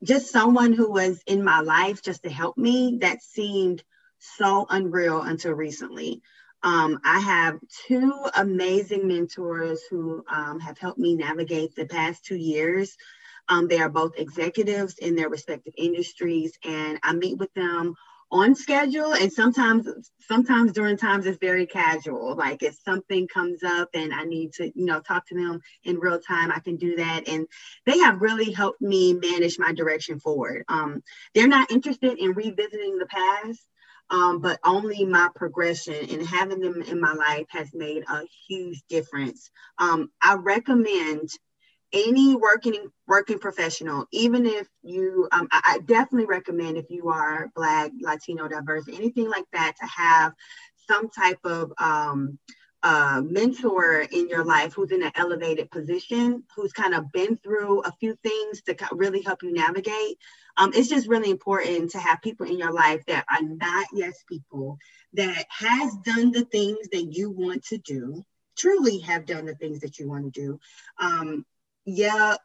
Just 0.04 0.32
someone 0.32 0.74
who 0.74 0.92
was 0.92 1.22
in 1.28 1.44
my 1.44 1.62
life 1.62 2.02
just 2.02 2.24
to 2.24 2.30
help 2.30 2.58
me 2.58 2.98
that 3.02 3.22
seemed 3.22 3.84
so 4.20 4.66
unreal 4.70 5.22
until 5.22 5.54
recently. 5.54 6.22
Um, 6.64 7.00
I 7.04 7.20
have 7.20 7.60
two 7.88 8.14
amazing 8.36 9.08
mentors 9.08 9.82
who 9.90 10.24
um, 10.30 10.60
have 10.60 10.78
helped 10.78 11.00
me 11.00 11.16
navigate 11.16 11.76
the 11.76 11.86
past 11.86 12.24
two 12.24 12.36
years. 12.36 12.96
Um, 13.50 13.68
they 13.68 13.80
are 13.80 13.90
both 13.90 14.18
executives 14.18 14.98
in 15.00 15.16
their 15.16 15.30
respective 15.30 15.74
industries, 15.78 16.54
and 16.64 17.00
I 17.04 17.14
meet 17.14 17.38
with 17.38 17.54
them 17.54 17.96
on 18.32 18.56
schedule 18.56 19.14
and 19.14 19.32
sometimes 19.32 19.88
sometimes 20.22 20.72
during 20.72 20.96
times 20.96 21.26
it's 21.26 21.38
very 21.40 21.66
casual 21.66 22.34
like 22.36 22.64
if 22.64 22.76
something 22.86 23.28
comes 23.28 23.62
up 23.62 23.90
and 23.94 24.14
i 24.14 24.24
need 24.24 24.54
to 24.54 24.72
you 24.74 24.86
know 24.86 25.02
talk 25.02 25.28
to 25.28 25.36
them 25.36 25.60
in 25.84 26.00
real 26.00 26.20
time 26.20 26.50
i 26.52 26.60
can 26.60 26.78
do 26.78 26.96
that 26.96 27.28
and 27.28 27.46
they 27.86 27.98
have 27.98 28.22
really 28.22 28.52
helped 28.52 28.82
me 28.82 29.14
manage 29.14 29.60
my 29.60 29.74
direction 29.74 30.18
forward 30.20 30.64
um, 30.70 31.04
they're 31.36 31.48
not 31.48 31.72
interested 31.72 32.18
in 32.20 32.32
revisiting 32.32 32.98
the 32.98 33.06
past 33.06 33.66
um, 34.12 34.42
but 34.42 34.60
only 34.64 35.06
my 35.06 35.30
progression 35.36 36.10
and 36.10 36.26
having 36.26 36.60
them 36.60 36.82
in 36.82 37.00
my 37.00 37.14
life 37.14 37.48
has 37.50 37.74
made 37.74 38.04
a 38.10 38.22
huge 38.48 38.84
difference. 38.90 39.50
Um, 39.80 40.12
I 40.22 40.36
recommend 40.36 41.30
any 41.94 42.36
working 42.36 42.88
working 43.08 43.40
professional, 43.40 44.06
even 44.12 44.46
if 44.46 44.68
you, 44.82 45.28
um, 45.32 45.48
I, 45.52 45.62
I 45.66 45.80
definitely 45.80 46.28
recommend 46.28 46.78
if 46.78 46.86
you 46.90 47.10
are 47.10 47.50
Black, 47.56 47.92
Latino, 48.02 48.48
diverse, 48.48 48.88
anything 48.88 49.30
like 49.30 49.46
that, 49.54 49.74
to 49.80 49.88
have 49.88 50.34
some 50.90 51.10
type 51.10 51.40
of 51.44 51.72
um, 51.80 52.38
uh, 52.84 53.22
mentor 53.24 54.02
in 54.12 54.28
your 54.28 54.44
life 54.44 54.74
who's 54.74 54.92
in 54.92 55.04
an 55.04 55.12
elevated 55.16 55.70
position, 55.70 56.44
who's 56.56 56.74
kind 56.74 56.94
of 56.96 57.12
been 57.12 57.38
through 57.38 57.82
a 57.82 57.92
few 58.00 58.16
things 58.24 58.62
to 58.64 58.76
really 58.92 59.22
help 59.22 59.44
you 59.44 59.54
navigate. 59.54 60.18
Um, 60.58 60.72
it's 60.74 60.90
just 60.90 61.08
really 61.08 61.30
important 61.30 61.92
to 61.92 62.00
have 62.00 62.22
people 62.22 62.48
in 62.48 62.58
your 62.58 62.74
life 62.74 63.06
that 63.08 63.26
are 63.30 63.44
not 63.44 63.88
yes 63.94 64.24
people, 64.28 64.78
that 65.14 65.46
has 65.50 65.96
done 66.04 66.32
the 66.32 66.46
things 66.46 66.90
that 66.92 67.14
you 67.14 67.30
want 67.30 67.64
to 67.66 67.78
do, 67.78 68.24
truly 68.58 69.00
have 69.00 69.26
done 69.26 69.46
the 69.46 69.56
things 69.56 69.80
that 69.82 70.00
you 70.00 70.10
want 70.10 70.34
to 70.34 70.42
do. 70.42 70.60
Um, 71.00 71.46
yeah, 71.86 72.36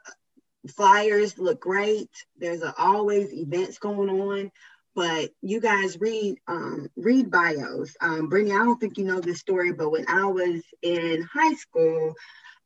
flyers 0.68 1.38
look 1.38 1.60
great. 1.60 2.10
There's 2.38 2.62
a, 2.62 2.74
always 2.76 3.32
events 3.32 3.78
going 3.78 4.10
on, 4.10 4.50
but 4.96 5.30
you 5.42 5.60
guys 5.60 6.00
read 6.00 6.38
um, 6.48 6.90
read 6.96 7.30
bios. 7.30 7.94
Um, 8.00 8.28
Brittany, 8.28 8.52
I 8.52 8.64
don't 8.64 8.80
think 8.80 8.96
you 8.96 9.04
know 9.04 9.20
this 9.20 9.38
story, 9.38 9.72
but 9.72 9.90
when 9.90 10.06
I 10.08 10.24
was 10.24 10.62
in 10.82 11.22
high 11.22 11.54
school, 11.54 12.14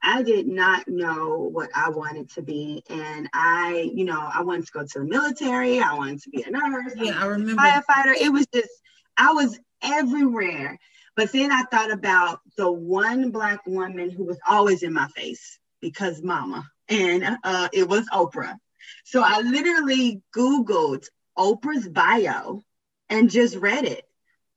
I 0.01 0.23
did 0.23 0.47
not 0.47 0.87
know 0.88 1.51
what 1.53 1.71
I 1.75 1.90
wanted 1.90 2.31
to 2.31 2.43
be, 2.43 2.85
and 2.88 3.29
I, 3.35 3.90
you 3.93 4.05
know, 4.05 4.31
I 4.33 4.43
wanted 4.43 4.66
to 4.66 4.73
go 4.73 4.87
to 4.87 4.99
the 5.01 5.05
military. 5.05 5.81
I 5.81 5.93
wanted 5.95 6.23
to 6.23 6.31
be 6.31 6.43
a 6.45 6.51
nurse. 6.51 6.95
Yeah, 6.97 7.21
I 7.21 7.27
remember 7.27 7.61
firefighter. 7.61 8.14
It 8.19 8.33
was 8.33 8.47
just 8.55 8.71
I 9.19 9.33
was 9.33 9.59
everywhere. 9.83 10.79
But 11.16 11.33
then 11.33 11.51
I 11.51 11.64
thought 11.64 11.90
about 11.90 12.40
the 12.57 12.71
one 12.71 13.31
black 13.31 13.66
woman 13.66 14.09
who 14.09 14.25
was 14.25 14.38
always 14.49 14.85
in 14.85 14.93
my 14.93 15.09
face 15.09 15.59
because 15.81 16.23
mama, 16.23 16.71
and 16.88 17.37
uh, 17.43 17.69
it 17.73 17.88
was 17.88 18.09
Oprah. 18.11 18.57
So 19.05 19.23
I 19.23 19.40
literally 19.40 20.23
Googled 20.35 21.05
Oprah's 21.40 21.88
bio 21.88 22.62
and 23.09 23.31
just 23.31 23.57
read 23.57 23.85
it 23.85 24.07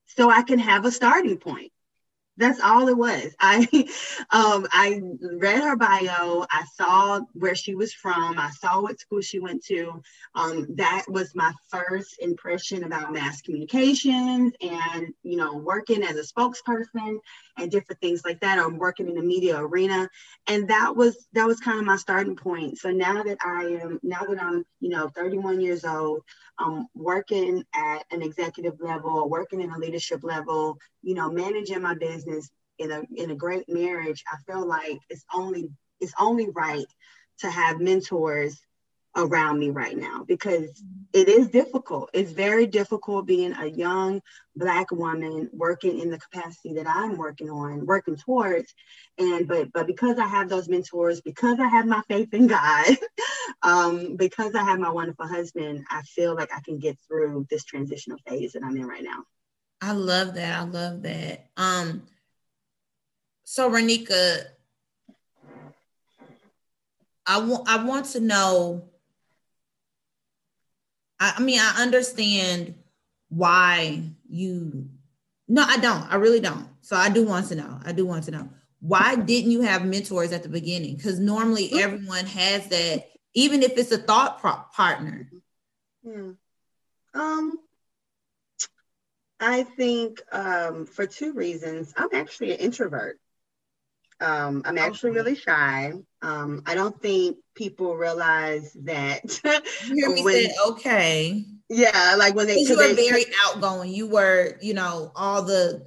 so 0.06 0.30
I 0.30 0.44
can 0.44 0.60
have 0.60 0.86
a 0.86 0.92
starting 0.92 1.38
point. 1.38 1.72
That's 2.36 2.60
all 2.60 2.88
it 2.88 2.98
was. 2.98 3.34
I 3.40 3.68
um, 4.32 4.68
I 4.72 5.02
read 5.22 5.64
her 5.64 5.76
bio. 5.76 6.46
I 6.52 6.64
saw 6.76 7.22
where 7.34 7.56
she 7.56 7.76
was 7.76 7.94
from. 7.94 8.40
I 8.40 8.50
saw 8.50 8.82
what 8.82 9.00
school 9.00 9.22
she 9.22 9.40
went 9.40 9.64
to. 9.66 10.02
Um, 10.36 10.68
that 10.76 11.06
was 11.08 11.36
my 11.36 11.54
first 11.70 12.18
impression 12.20 12.84
about 12.84 13.14
mass 13.14 13.42
communications 13.42 14.54
and 14.62 15.14
you 15.24 15.38
know 15.38 15.58
working 15.58 16.04
as 16.04 16.18
a 16.18 16.34
spokesperson 16.34 17.20
and 17.58 17.72
different 17.72 18.02
things 18.02 18.24
like 18.26 18.40
that. 18.42 18.60
I'm 18.60 18.78
working 18.78 19.08
in 19.08 19.16
the 19.16 19.22
media 19.22 19.58
arena, 19.58 20.10
and 20.48 20.68
that 20.70 20.96
was 20.96 21.28
that 21.34 21.48
was 21.48 21.60
kind 21.60 21.80
of 21.80 21.86
my 21.86 21.98
starting 21.98 22.36
point. 22.36 22.78
So 22.78 22.92
now 22.92 23.24
that 23.24 23.38
I 23.44 23.80
am 23.82 24.00
now 24.04 24.24
that 24.24 24.42
I'm 24.42 24.66
you 24.80 24.90
know 24.90 25.10
31 25.10 25.62
years 25.62 25.86
old, 25.86 26.22
I'm 26.60 26.88
working 26.96 27.64
at 27.76 28.04
an 28.12 28.22
executive 28.22 28.80
level, 28.80 29.30
working 29.30 29.62
in 29.62 29.72
a 29.72 29.78
leadership 29.78 30.24
level, 30.24 30.78
you 31.02 31.16
know, 31.16 31.30
managing 31.30 31.82
my 31.82 31.96
business 31.96 32.50
in 32.80 32.92
a 32.92 33.02
in 33.16 33.32
a 33.32 33.36
great 33.36 33.68
marriage. 33.68 34.24
I 34.32 34.38
feel 34.52 34.66
like 34.66 35.00
it's 35.10 35.26
only 35.34 35.70
it's 36.00 36.14
only 36.20 36.50
right 36.50 36.86
to 37.40 37.50
have 37.50 37.80
mentors 37.80 38.60
around 39.16 39.60
me 39.60 39.70
right 39.70 39.98
now 39.98 40.24
because 40.28 40.84
it 41.14 41.30
is 41.30 41.50
difficult. 41.50 42.10
It's 42.14 42.32
very 42.32 42.66
difficult 42.66 43.28
being 43.28 43.54
a 43.54 43.68
young 43.68 44.22
black 44.56 44.92
woman 44.92 45.50
working 45.54 46.00
in 46.00 46.10
the 46.10 46.20
capacity 46.20 46.74
that 46.74 46.88
I'm 46.88 47.18
working 47.18 47.50
on, 47.50 47.86
working 47.86 48.16
towards. 48.16 48.74
And 49.20 49.48
but 49.48 49.72
but 49.72 49.86
because 49.86 50.18
I 50.18 50.28
have 50.28 50.50
those 50.50 50.68
mentors, 50.68 51.22
because 51.22 51.60
I 51.60 51.68
have 51.68 51.86
my 51.86 52.02
faith 52.08 52.34
in 52.34 52.48
God, 52.48 52.98
um, 53.62 54.16
because 54.16 54.56
I 54.56 54.64
have 54.64 54.80
my 54.80 54.90
wonderful 54.90 55.28
husband, 55.28 55.86
I 55.92 56.02
feel 56.02 56.36
like 56.36 56.52
I 56.56 56.62
can 56.62 56.80
get 56.80 56.98
through 57.08 57.46
this 57.50 57.64
transitional 57.64 58.18
phase 58.28 58.54
that 58.54 58.64
I'm 58.64 58.76
in 58.76 58.88
right 58.88 59.04
now. 59.04 59.24
I 59.82 59.92
love 59.92 60.36
that. 60.36 60.60
I 60.60 60.64
love 60.64 61.04
that. 61.04 61.50
Um 61.58 62.04
so 63.44 63.70
Renika, 63.70 64.46
I 67.28 67.40
want 67.40 67.70
I 67.70 67.84
want 67.84 68.06
to 68.08 68.20
know 68.20 68.90
I, 71.24 71.34
I 71.38 71.42
mean, 71.42 71.60
I 71.60 71.82
understand 71.82 72.76
why 73.30 74.04
you. 74.30 74.90
No, 75.48 75.64
I 75.66 75.78
don't. 75.78 76.04
I 76.12 76.16
really 76.16 76.40
don't. 76.40 76.68
So 76.82 76.96
I 76.96 77.10
do 77.10 77.26
want 77.26 77.48
to 77.48 77.56
know. 77.56 77.80
I 77.86 77.92
do 77.92 78.06
want 78.06 78.26
to 78.26 78.32
know 78.32 78.50
why 78.84 79.16
didn't 79.16 79.50
you 79.50 79.62
have 79.62 79.86
mentors 79.86 80.34
at 80.34 80.44
the 80.44 80.50
beginning? 80.50 80.98
Because 80.98 81.18
normally 81.18 81.70
mm-hmm. 81.70 81.80
everyone 81.80 82.26
has 82.26 82.68
that, 82.68 83.06
even 83.34 83.64
if 83.64 83.78
it's 83.78 83.94
a 83.94 83.98
thought 83.98 84.42
pro- 84.42 84.66
partner. 84.76 85.30
Hmm. 86.06 86.32
Um, 87.14 87.54
I 89.40 89.64
think 89.64 90.22
um, 90.34 90.86
for 90.86 91.08
two 91.08 91.32
reasons. 91.32 91.94
I'm 91.96 92.10
actually 92.12 92.52
an 92.52 92.60
introvert. 92.60 93.22
Um, 94.20 94.62
I'm 94.66 94.78
actually 94.78 95.12
really 95.12 95.36
shy. 95.36 95.94
Um, 96.22 96.64
I 96.66 96.76
don't 96.76 97.00
think 97.02 97.38
people 97.56 97.96
realize 97.96 98.74
that. 98.84 99.42
you 99.88 99.96
hear 99.96 100.10
me 100.10 100.24
when, 100.24 100.34
say, 100.34 100.52
okay. 100.68 101.46
Yeah, 101.70 102.16
like 102.18 102.36
when 102.36 102.48
they. 102.48 102.60
You 102.60 102.78
were 102.78 102.94
they, 102.94 103.10
very 103.10 103.26
outgoing. 103.46 103.92
You 103.92 104.08
were, 104.08 104.58
you 104.62 104.74
know, 104.74 105.12
all 105.16 105.42
the 105.42 105.86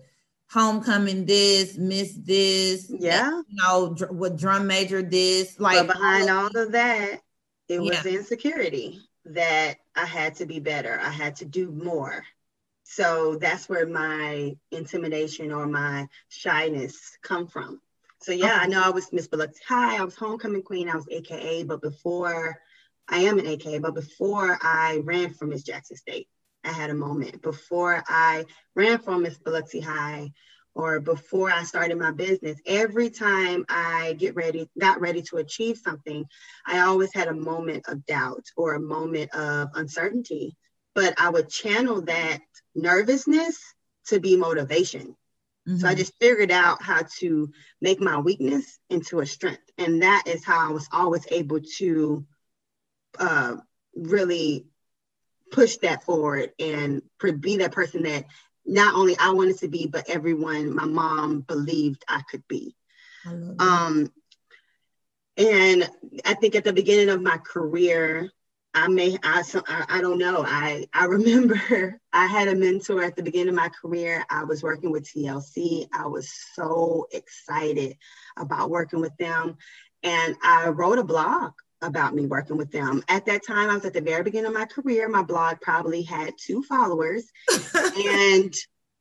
homecoming 0.50 1.26
this, 1.26 1.76
miss 1.76 2.14
this. 2.14 2.90
Yeah. 2.90 3.30
You 3.48 3.56
know, 3.62 3.94
dr- 3.94 4.12
what 4.12 4.36
drum 4.36 4.66
major 4.66 5.02
this. 5.02 5.58
Like 5.58 5.86
but 5.86 5.94
behind 5.94 6.30
all 6.30 6.46
of, 6.46 6.56
all 6.56 6.62
of 6.62 6.72
that, 6.72 7.20
it 7.68 7.80
was 7.80 8.04
yeah. 8.04 8.12
insecurity 8.12 9.00
that 9.26 9.76
I 9.94 10.04
had 10.04 10.36
to 10.36 10.46
be 10.46 10.60
better. 10.60 11.00
I 11.02 11.10
had 11.10 11.36
to 11.36 11.44
do 11.44 11.70
more. 11.70 12.24
So 12.84 13.36
that's 13.36 13.68
where 13.68 13.86
my 13.86 14.56
intimidation 14.70 15.52
or 15.52 15.66
my 15.66 16.06
shyness 16.28 17.18
come 17.22 17.48
from. 17.48 17.80
So 18.22 18.32
yeah, 18.32 18.58
I 18.60 18.66
know 18.66 18.82
I 18.82 18.90
was 18.90 19.12
Miss 19.12 19.28
Biloxi 19.28 19.62
High. 19.66 19.98
I 19.98 20.04
was 20.04 20.16
homecoming 20.16 20.62
queen. 20.62 20.88
I 20.88 20.96
was 20.96 21.06
AKA, 21.10 21.64
but 21.64 21.80
before 21.80 22.58
I 23.08 23.18
am 23.18 23.38
an 23.38 23.46
AKA, 23.46 23.78
but 23.78 23.94
before 23.94 24.58
I 24.60 25.00
ran 25.04 25.32
for 25.34 25.46
Miss 25.46 25.62
Jackson 25.62 25.96
State, 25.96 26.28
I 26.64 26.72
had 26.72 26.90
a 26.90 26.94
moment. 26.94 27.42
Before 27.42 28.02
I 28.08 28.44
ran 28.74 28.98
for 28.98 29.18
Miss 29.18 29.38
Biloxi 29.38 29.80
High, 29.80 30.32
or 30.74 31.00
before 31.00 31.50
I 31.50 31.62
started 31.64 31.98
my 31.98 32.10
business, 32.10 32.58
every 32.66 33.08
time 33.08 33.64
I 33.68 34.14
get 34.18 34.34
ready, 34.34 34.68
got 34.78 35.00
ready 35.00 35.22
to 35.22 35.38
achieve 35.38 35.78
something, 35.78 36.26
I 36.66 36.80
always 36.80 37.14
had 37.14 37.28
a 37.28 37.34
moment 37.34 37.86
of 37.88 38.04
doubt 38.04 38.44
or 38.56 38.74
a 38.74 38.80
moment 38.80 39.34
of 39.34 39.70
uncertainty. 39.74 40.56
But 40.94 41.14
I 41.18 41.30
would 41.30 41.48
channel 41.48 42.02
that 42.02 42.40
nervousness 42.74 43.58
to 44.08 44.20
be 44.20 44.36
motivation. 44.36 45.16
Mm-hmm. 45.66 45.78
So 45.78 45.86
I 45.86 45.90
mm-hmm. 45.90 45.98
just 45.98 46.18
figured 46.20 46.50
out 46.50 46.82
how 46.82 47.02
to 47.18 47.50
make 47.80 48.00
my 48.00 48.18
weakness 48.18 48.78
into 48.88 49.20
a 49.20 49.26
strength. 49.26 49.70
And 49.78 50.02
that 50.02 50.24
is 50.26 50.44
how 50.44 50.68
I 50.68 50.72
was 50.72 50.88
always 50.92 51.26
able 51.30 51.60
to 51.78 52.24
uh, 53.18 53.56
really 53.94 54.66
push 55.50 55.76
that 55.78 56.04
forward 56.04 56.50
and 56.58 57.02
be 57.40 57.58
that 57.58 57.72
person 57.72 58.02
that 58.02 58.26
not 58.64 58.94
only 58.94 59.16
I 59.18 59.30
wanted 59.30 59.58
to 59.58 59.68
be, 59.68 59.86
but 59.86 60.08
everyone, 60.08 60.74
my 60.74 60.86
mom 60.86 61.40
believed 61.40 62.04
I 62.08 62.22
could 62.28 62.46
be. 62.48 62.74
I 63.24 63.30
um, 63.58 64.12
and 65.36 65.88
I 66.24 66.34
think 66.34 66.54
at 66.54 66.64
the 66.64 66.72
beginning 66.72 67.10
of 67.10 67.22
my 67.22 67.38
career, 67.38 68.30
I 68.76 68.88
may, 68.88 69.16
I, 69.22 69.42
I 69.88 70.02
don't 70.02 70.18
know. 70.18 70.44
I, 70.46 70.86
I 70.92 71.06
remember 71.06 71.98
I 72.12 72.26
had 72.26 72.48
a 72.48 72.54
mentor 72.54 73.02
at 73.02 73.16
the 73.16 73.22
beginning 73.22 73.48
of 73.48 73.54
my 73.54 73.70
career. 73.70 74.22
I 74.28 74.44
was 74.44 74.62
working 74.62 74.92
with 74.92 75.08
TLC. 75.08 75.88
I 75.94 76.06
was 76.06 76.30
so 76.54 77.08
excited 77.10 77.96
about 78.36 78.68
working 78.68 79.00
with 79.00 79.16
them. 79.16 79.56
And 80.02 80.36
I 80.42 80.68
wrote 80.68 80.98
a 80.98 81.04
blog 81.04 81.52
about 81.80 82.14
me 82.14 82.26
working 82.26 82.58
with 82.58 82.70
them. 82.70 83.02
At 83.08 83.24
that 83.26 83.46
time, 83.46 83.70
I 83.70 83.74
was 83.74 83.86
at 83.86 83.94
the 83.94 84.02
very 84.02 84.22
beginning 84.22 84.48
of 84.48 84.54
my 84.54 84.66
career. 84.66 85.08
My 85.08 85.22
blog 85.22 85.62
probably 85.62 86.02
had 86.02 86.34
two 86.38 86.62
followers. 86.62 87.24
and 87.74 88.54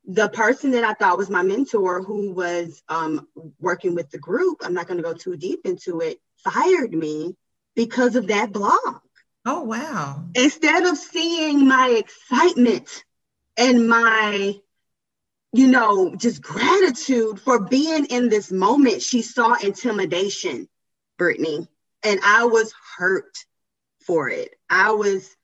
the 0.06 0.30
person 0.30 0.72
that 0.72 0.86
I 0.86 0.94
thought 0.94 1.18
was 1.18 1.30
my 1.30 1.44
mentor, 1.44 2.02
who 2.02 2.32
was 2.32 2.82
um, 2.88 3.28
working 3.60 3.94
with 3.94 4.10
the 4.10 4.20
group, 4.20 4.62
I'm 4.64 4.74
not 4.74 4.88
going 4.88 4.98
to 4.98 5.04
go 5.04 5.14
too 5.14 5.36
deep 5.36 5.66
into 5.66 6.00
it, 6.00 6.22
fired 6.38 6.94
me 6.94 7.36
because 7.76 8.16
of 8.16 8.28
that 8.28 8.54
blog. 8.54 9.02
Oh, 9.46 9.62
wow. 9.62 10.24
Instead 10.34 10.86
of 10.86 10.98
seeing 10.98 11.68
my 11.68 11.90
excitement 11.90 13.04
and 13.58 13.88
my, 13.88 14.56
you 15.54 15.68
know, 15.68 16.16
just 16.16 16.42
gratitude 16.42 17.40
for 17.40 17.60
being 17.60 18.06
in 18.06 18.30
this 18.30 18.52
moment, 18.52 19.04
she 19.04 19.22
saw 19.22 19.54
intimidation, 19.54 20.68
Brittany. 21.20 21.68
And 22.04 22.20
I 22.24 22.46
was 22.46 22.74
hurt 22.98 23.38
for 24.06 24.30
it. 24.30 24.56
I 24.68 24.92
was, 24.92 25.36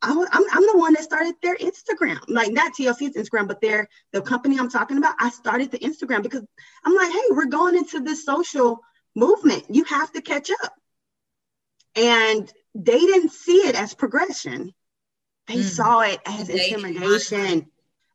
I, 0.00 0.10
I'm, 0.10 0.44
I'm 0.52 0.66
the 0.66 0.78
one 0.78 0.92
that 0.94 1.02
started 1.02 1.34
their 1.42 1.56
Instagram, 1.56 2.20
like 2.28 2.52
not 2.52 2.74
TLC's 2.74 3.16
Instagram, 3.16 3.48
but 3.48 3.60
their 3.60 3.88
the 4.12 4.22
company 4.22 4.58
I'm 4.58 4.70
talking 4.70 4.98
about. 4.98 5.16
I 5.18 5.30
started 5.30 5.72
the 5.72 5.78
Instagram 5.78 6.22
because 6.22 6.44
I'm 6.84 6.94
like, 6.94 7.12
hey, 7.12 7.26
we're 7.30 7.46
going 7.46 7.76
into 7.76 8.00
this 8.00 8.24
social 8.24 8.80
movement. 9.16 9.64
You 9.70 9.84
have 9.84 10.12
to 10.12 10.22
catch 10.22 10.50
up. 10.50 10.74
And 11.94 12.52
they 12.74 12.98
didn't 12.98 13.32
see 13.32 13.58
it 13.68 13.74
as 13.74 13.94
progression. 13.94 14.72
They 15.48 15.56
mm. 15.56 15.64
saw 15.64 16.00
it 16.00 16.20
as 16.26 16.48
they 16.48 16.70
intimidation. 16.70 17.66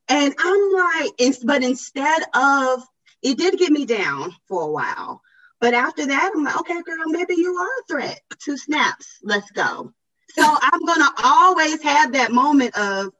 And 0.09 0.35
I'm 0.39 0.71
like, 0.71 1.11
but 1.43 1.63
instead 1.63 2.23
of, 2.33 2.83
it 3.21 3.37
did 3.37 3.57
get 3.57 3.71
me 3.71 3.85
down 3.85 4.33
for 4.47 4.63
a 4.63 4.71
while. 4.71 5.21
But 5.59 5.73
after 5.73 6.05
that, 6.05 6.31
I'm 6.33 6.43
like, 6.43 6.59
okay, 6.61 6.81
girl, 6.81 7.07
maybe 7.07 7.35
you 7.35 7.55
are 7.55 7.65
a 7.65 7.83
threat. 7.87 8.21
Two 8.39 8.57
snaps, 8.57 9.19
let's 9.23 9.49
go. 9.51 9.91
So 10.29 10.43
I'm 10.61 10.85
gonna 10.85 11.09
always 11.23 11.81
have 11.81 12.13
that 12.13 12.31
moment 12.31 12.77
of, 12.77 13.11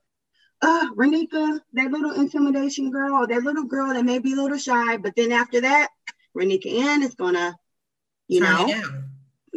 uh, 0.62 0.88
Renika, 0.95 1.60
that 1.73 1.91
little 1.91 2.12
intimidation 2.12 2.89
girl, 2.89 3.28
that 3.28 3.43
little 3.43 3.65
girl 3.65 3.93
that 3.93 4.06
may 4.06 4.19
be 4.19 4.34
a 4.34 4.36
little 4.36 4.58
shy, 4.58 4.97
but 4.97 5.15
then 5.15 5.32
after 5.32 5.62
that, 5.62 5.89
Renika 6.36 6.71
Ann 6.82 7.04
is 7.04 7.15
gonna, 7.15 7.58
you 8.28 8.41
Turn 8.41 8.67
know, 8.67 8.67
it 8.69 8.86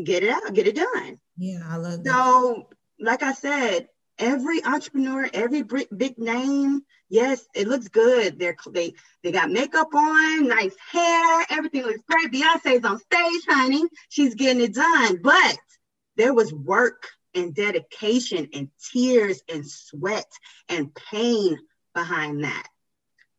get 0.04 0.22
it 0.22 0.30
out, 0.30 0.52
get 0.54 0.66
it 0.66 0.76
done. 0.76 1.18
Yeah, 1.36 1.60
I 1.68 1.76
love 1.76 2.04
that. 2.04 2.10
So, 2.10 2.68
like 2.98 3.22
I 3.22 3.32
said, 3.32 3.88
every 4.18 4.62
entrepreneur, 4.64 5.28
every 5.32 5.62
big 5.62 6.18
name, 6.18 6.82
yes, 7.08 7.46
it 7.54 7.66
looks 7.66 7.88
good. 7.88 8.38
They're 8.38 8.56
they 8.70 8.94
they 9.22 9.32
got 9.32 9.50
makeup 9.50 9.94
on, 9.94 10.48
nice 10.48 10.76
hair, 10.90 11.46
everything 11.50 11.82
looks 11.82 12.02
great. 12.08 12.30
Beyonce's 12.30 12.84
on 12.84 12.98
stage, 12.98 13.42
honey. 13.48 13.84
She's 14.08 14.34
getting 14.34 14.62
it 14.62 14.74
done. 14.74 15.20
But 15.22 15.58
there 16.16 16.34
was 16.34 16.52
work 16.52 17.08
and 17.34 17.54
dedication 17.54 18.48
and 18.52 18.68
tears 18.92 19.42
and 19.48 19.66
sweat 19.66 20.30
and 20.68 20.94
pain 20.94 21.58
behind 21.94 22.44
that. 22.44 22.68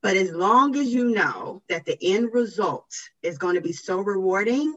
But 0.02 0.18
as 0.18 0.32
long 0.32 0.76
as 0.78 0.88
you 0.88 1.12
know 1.12 1.62
that 1.70 1.86
the 1.86 1.98
end 2.02 2.34
result 2.34 2.92
is 3.22 3.38
going 3.38 3.56
to 3.56 3.62
be 3.62 3.74
so 3.74 4.00
rewarding, 4.00 4.74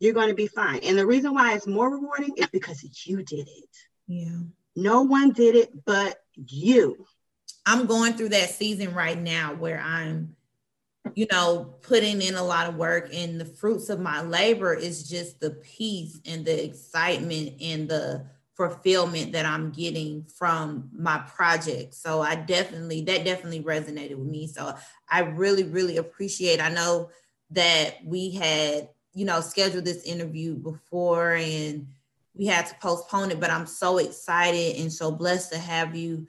you're 0.00 0.14
going 0.14 0.30
to 0.30 0.34
be 0.34 0.48
fine. 0.48 0.80
And 0.82 0.98
the 0.98 1.06
reason 1.06 1.32
why 1.32 1.54
it's 1.54 1.68
more 1.68 1.88
rewarding 1.88 2.34
is 2.36 2.48
because 2.48 2.82
you 3.06 3.22
did 3.22 3.46
it. 3.46 3.76
Yeah. 4.08 4.40
No 4.74 5.02
one 5.02 5.30
did 5.30 5.54
it 5.54 5.84
but 5.84 6.18
you. 6.34 7.06
I'm 7.64 7.86
going 7.86 8.14
through 8.14 8.30
that 8.30 8.50
season 8.50 8.94
right 8.94 9.18
now 9.18 9.54
where 9.54 9.80
I'm, 9.80 10.34
you 11.14 11.26
know, 11.30 11.74
putting 11.82 12.20
in 12.22 12.34
a 12.34 12.42
lot 12.42 12.68
of 12.68 12.76
work, 12.76 13.10
and 13.12 13.40
the 13.40 13.44
fruits 13.44 13.88
of 13.88 14.00
my 14.00 14.22
labor 14.22 14.74
is 14.74 15.08
just 15.08 15.40
the 15.40 15.50
peace 15.50 16.20
and 16.26 16.44
the 16.44 16.64
excitement 16.64 17.54
and 17.60 17.88
the 17.88 18.26
fulfillment 18.54 19.32
that 19.32 19.46
I'm 19.46 19.70
getting 19.70 20.24
from 20.36 20.90
my 20.92 21.18
project. 21.18 21.94
So 21.94 22.20
I 22.20 22.34
definitely, 22.34 23.02
that 23.02 23.24
definitely 23.24 23.62
resonated 23.62 24.16
with 24.16 24.28
me. 24.28 24.46
So 24.46 24.74
I 25.08 25.20
really, 25.20 25.64
really 25.64 25.96
appreciate, 25.96 26.60
I 26.60 26.68
know 26.68 27.10
that 27.50 28.04
we 28.04 28.30
had, 28.32 28.90
you 29.12 29.24
know, 29.24 29.40
scheduled 29.40 29.84
this 29.84 30.04
interview 30.04 30.54
before 30.54 31.34
and 31.34 31.86
we 32.34 32.46
had 32.46 32.66
to 32.66 32.74
postpone 32.76 33.30
it, 33.32 33.40
but 33.40 33.50
I'm 33.50 33.66
so 33.66 33.98
excited 33.98 34.76
and 34.76 34.92
so 34.92 35.10
blessed 35.10 35.52
to 35.52 35.58
have 35.58 35.96
you 35.96 36.26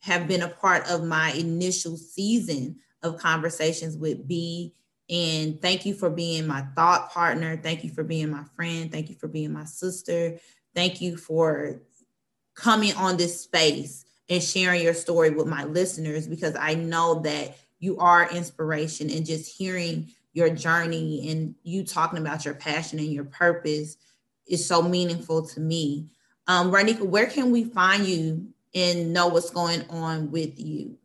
have 0.00 0.26
been 0.26 0.42
a 0.42 0.48
part 0.48 0.88
of 0.88 1.04
my 1.04 1.32
initial 1.32 1.96
season 1.96 2.76
of 3.02 3.18
conversations 3.18 3.96
with 3.96 4.26
B. 4.26 4.74
And 5.10 5.60
thank 5.60 5.84
you 5.84 5.94
for 5.94 6.08
being 6.08 6.46
my 6.46 6.62
thought 6.76 7.10
partner. 7.10 7.56
Thank 7.56 7.84
you 7.84 7.90
for 7.90 8.04
being 8.04 8.30
my 8.30 8.44
friend. 8.56 8.90
Thank 8.90 9.10
you 9.10 9.16
for 9.16 9.28
being 9.28 9.52
my 9.52 9.64
sister. 9.64 10.38
Thank 10.74 11.00
you 11.00 11.16
for 11.16 11.82
coming 12.54 12.94
on 12.94 13.16
this 13.16 13.40
space 13.40 14.04
and 14.28 14.42
sharing 14.42 14.82
your 14.82 14.94
story 14.94 15.30
with 15.30 15.46
my 15.46 15.64
listeners 15.64 16.28
because 16.28 16.54
I 16.56 16.74
know 16.74 17.20
that 17.22 17.56
you 17.80 17.98
are 17.98 18.30
inspiration 18.30 19.10
and 19.10 19.26
just 19.26 19.54
hearing 19.56 20.12
your 20.32 20.50
journey 20.50 21.30
and 21.30 21.54
you 21.62 21.84
talking 21.84 22.18
about 22.18 22.44
your 22.44 22.54
passion 22.54 22.98
and 22.98 23.12
your 23.12 23.24
purpose 23.24 23.96
is 24.46 24.66
so 24.66 24.82
meaningful 24.82 25.46
to 25.46 25.60
me. 25.60 26.08
Um, 26.46 26.72
Renika, 26.72 27.02
where 27.02 27.26
can 27.26 27.50
we 27.50 27.64
find 27.64 28.06
you 28.06 28.48
and 28.74 29.12
know 29.12 29.28
what's 29.28 29.50
going 29.50 29.84
on 29.90 30.30
with 30.30 30.58
you? 30.58 30.96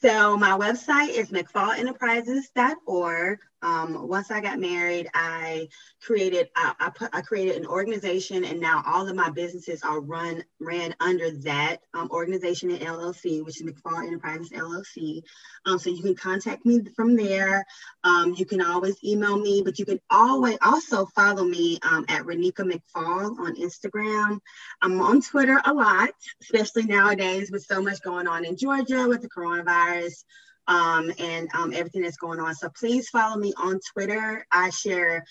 So 0.00 0.36
my 0.36 0.50
website 0.50 1.08
is 1.08 1.30
mcfallenterprises.org. 1.30 3.38
Um, 3.62 4.08
once 4.08 4.30
I 4.30 4.40
got 4.40 4.60
married, 4.60 5.08
I 5.14 5.68
created 6.00 6.48
I, 6.54 6.74
I, 6.78 6.90
put 6.90 7.10
I 7.12 7.20
created 7.22 7.56
an 7.56 7.66
organization, 7.66 8.44
and 8.44 8.60
now 8.60 8.82
all 8.86 9.08
of 9.08 9.16
my 9.16 9.30
businesses 9.30 9.82
are 9.82 10.00
run 10.00 10.44
ran 10.60 10.94
under 11.00 11.30
that 11.42 11.78
um, 11.94 12.08
organization 12.10 12.70
and 12.70 12.80
LLC, 12.80 13.44
which 13.44 13.60
is 13.60 13.66
McFall 13.66 14.06
Enterprises 14.06 14.50
LLC. 14.50 15.22
Um, 15.66 15.78
so 15.78 15.90
you 15.90 16.02
can 16.02 16.14
contact 16.14 16.64
me 16.64 16.80
from 16.94 17.16
there. 17.16 17.64
Um, 18.04 18.34
you 18.36 18.46
can 18.46 18.62
always 18.62 19.02
email 19.02 19.36
me, 19.36 19.62
but 19.64 19.78
you 19.78 19.84
can 19.84 20.00
always 20.10 20.58
also 20.62 21.06
follow 21.06 21.44
me 21.44 21.78
um, 21.82 22.04
at 22.08 22.22
Renika 22.22 22.60
McFall 22.60 23.38
on 23.38 23.56
Instagram. 23.56 24.38
I'm 24.82 25.00
on 25.00 25.20
Twitter 25.20 25.60
a 25.64 25.74
lot, 25.74 26.10
especially 26.42 26.84
nowadays 26.84 27.50
with 27.50 27.64
so 27.64 27.82
much 27.82 28.02
going 28.02 28.28
on 28.28 28.44
in 28.44 28.56
Georgia 28.56 29.08
with 29.08 29.22
the 29.22 29.28
coronavirus 29.28 30.24
um, 30.68 31.12
and 31.18 31.48
um, 31.54 31.72
everything 31.74 32.02
that's 32.02 32.16
going 32.16 32.38
on. 32.38 32.54
So 32.54 32.68
please 32.68 33.08
follow 33.08 33.36
me 33.36 33.52
on 33.56 33.80
Twitter. 33.92 34.46
I 34.52 34.70
share 34.70 35.24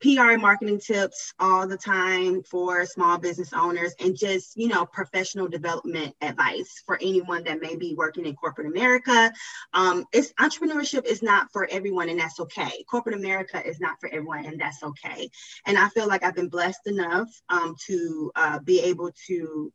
PR 0.00 0.36
marketing 0.36 0.80
tips 0.80 1.32
all 1.38 1.66
the 1.66 1.78
time 1.78 2.42
for 2.42 2.84
small 2.84 3.16
business 3.16 3.54
owners 3.54 3.94
and 4.00 4.14
just, 4.14 4.54
you 4.54 4.68
know, 4.68 4.84
professional 4.84 5.48
development 5.48 6.14
advice 6.20 6.82
for 6.84 6.98
anyone 7.00 7.44
that 7.44 7.62
may 7.62 7.74
be 7.76 7.94
working 7.94 8.26
in 8.26 8.34
corporate 8.34 8.66
America. 8.66 9.32
Um, 9.72 10.04
it's 10.12 10.32
entrepreneurship 10.34 11.06
is 11.06 11.22
not 11.22 11.50
for 11.52 11.66
everyone 11.70 12.10
and 12.10 12.20
that's 12.20 12.38
okay. 12.40 12.84
Corporate 12.90 13.16
America 13.16 13.66
is 13.66 13.80
not 13.80 13.98
for 13.98 14.08
everyone 14.08 14.44
and 14.44 14.60
that's 14.60 14.82
okay. 14.82 15.30
And 15.66 15.78
I 15.78 15.88
feel 15.88 16.06
like 16.06 16.22
I've 16.22 16.36
been 16.36 16.50
blessed 16.50 16.86
enough 16.86 17.28
um, 17.48 17.74
to 17.86 18.32
uh, 18.36 18.58
be 18.58 18.80
able 18.80 19.10
to 19.28 19.72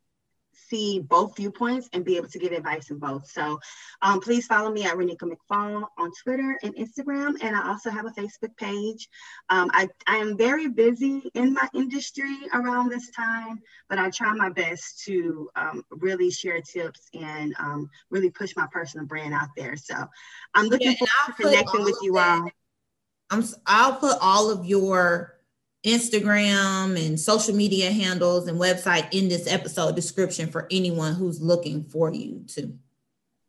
see 0.69 0.99
both 0.99 1.35
viewpoints 1.35 1.89
and 1.93 2.05
be 2.05 2.17
able 2.17 2.27
to 2.29 2.39
give 2.39 2.51
advice 2.51 2.89
in 2.89 2.99
both. 2.99 3.29
So 3.29 3.59
um, 4.01 4.19
please 4.19 4.45
follow 4.45 4.71
me 4.71 4.85
at 4.85 4.95
Renika 4.95 5.23
McFall 5.23 5.87
on 5.97 6.11
Twitter 6.23 6.57
and 6.63 6.75
Instagram. 6.75 7.35
And 7.41 7.55
I 7.55 7.67
also 7.67 7.89
have 7.89 8.05
a 8.05 8.11
Facebook 8.11 8.55
page. 8.57 9.09
Um, 9.49 9.69
I, 9.73 9.87
I 10.07 10.17
am 10.17 10.37
very 10.37 10.67
busy 10.67 11.29
in 11.33 11.53
my 11.53 11.67
industry 11.73 12.37
around 12.53 12.89
this 12.89 13.09
time, 13.11 13.59
but 13.89 13.97
I 13.97 14.09
try 14.09 14.33
my 14.33 14.49
best 14.49 15.03
to 15.05 15.49
um, 15.55 15.83
really 15.91 16.31
share 16.31 16.61
tips 16.61 17.01
and 17.13 17.55
um, 17.59 17.89
really 18.09 18.29
push 18.29 18.55
my 18.55 18.67
personal 18.71 19.05
brand 19.05 19.33
out 19.33 19.49
there. 19.57 19.75
So 19.75 19.95
I'm 20.53 20.67
looking 20.67 20.95
yeah, 20.99 21.07
forward 21.07 21.37
to 21.37 21.43
connecting 21.43 21.83
with 21.83 21.97
you 22.01 22.17
all. 22.17 22.49
I'm, 23.31 23.43
I'll 23.65 23.95
put 23.95 24.17
all 24.21 24.49
of 24.49 24.65
your 24.65 25.38
Instagram 25.85 27.03
and 27.03 27.19
social 27.19 27.55
media 27.55 27.91
handles 27.91 28.47
and 28.47 28.59
website 28.59 29.07
in 29.13 29.29
this 29.29 29.47
episode 29.47 29.95
description 29.95 30.49
for 30.49 30.67
anyone 30.69 31.13
who's 31.13 31.41
looking 31.41 31.83
for 31.83 32.13
you 32.13 32.43
too. 32.47 32.77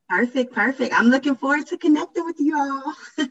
Perfect, 0.08 0.52
perfect. 0.52 0.94
I'm 0.94 1.08
looking 1.08 1.36
forward 1.36 1.66
to 1.68 1.78
connecting 1.78 2.24
with 2.24 2.36
you 2.38 2.56
all. 2.56 2.94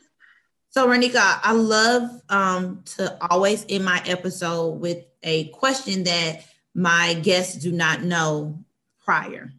so, 0.70 0.88
Renika, 0.88 1.40
I 1.44 1.54
love 1.54 2.22
um, 2.30 2.84
to 2.98 3.18
always 3.30 3.66
end 3.70 3.86
my 3.86 4.02
episode 4.06 4.80
with 4.80 5.06
a 5.24 5.48
question 5.50 6.04
that 6.04 6.46
my 6.74 7.16
guests 7.16 7.56
do 7.56 7.72
not 7.72 8.04
know 8.04 8.64
prior. 9.04 9.52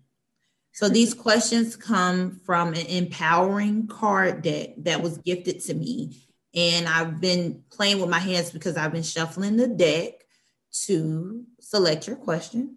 So 0.73 0.89
these 0.89 1.13
questions 1.13 1.77
come 1.77 2.41
from 2.47 2.69
an 2.69 2.87
empowering 2.87 3.87
card 3.87 4.41
deck 4.41 4.71
that 4.79 5.03
was 5.03 5.19
gifted 5.19 5.61
to 5.65 5.75
me 5.75 6.17
and 6.55 6.89
I've 6.89 7.21
been 7.21 7.63
playing 7.71 8.01
with 8.01 8.11
my 8.11 8.19
hands 8.19 8.51
because 8.51 8.77
I've 8.77 8.93
been 8.93 9.03
shuffling 9.03 9.57
the 9.57 9.69
deck 9.69 10.15
to 10.85 11.45
select 11.61 12.07
your 12.07 12.17
question. 12.17 12.77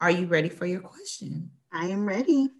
Are 0.00 0.10
you 0.10 0.26
ready 0.26 0.48
for 0.48 0.66
your 0.66 0.80
question? 0.80 1.50
I 1.72 1.86
am 1.86 2.06
ready. 2.06 2.50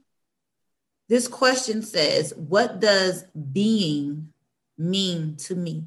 This 1.08 1.26
question 1.26 1.82
says, 1.82 2.32
What 2.36 2.80
does 2.80 3.24
being 3.34 4.32
mean 4.78 5.36
to 5.36 5.54
me? 5.54 5.84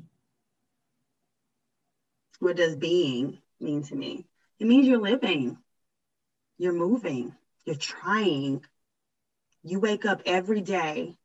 What 2.40 2.58
does 2.58 2.76
being 2.76 3.40
mean 3.60 3.84
to 3.84 3.96
me? 3.96 4.26
It 4.60 4.68
means 4.68 4.88
you're 4.88 5.00
living, 5.00 5.58
you're 6.58 6.74
moving, 6.74 7.34
you're 7.66 7.76
trying. 7.76 8.64
You 9.64 9.80
wake 9.80 10.06
up 10.06 10.22
every 10.26 10.62
day 10.62 11.16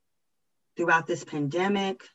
throughout 0.77 1.09
this 1.09 1.25
pandemic, 1.25 2.09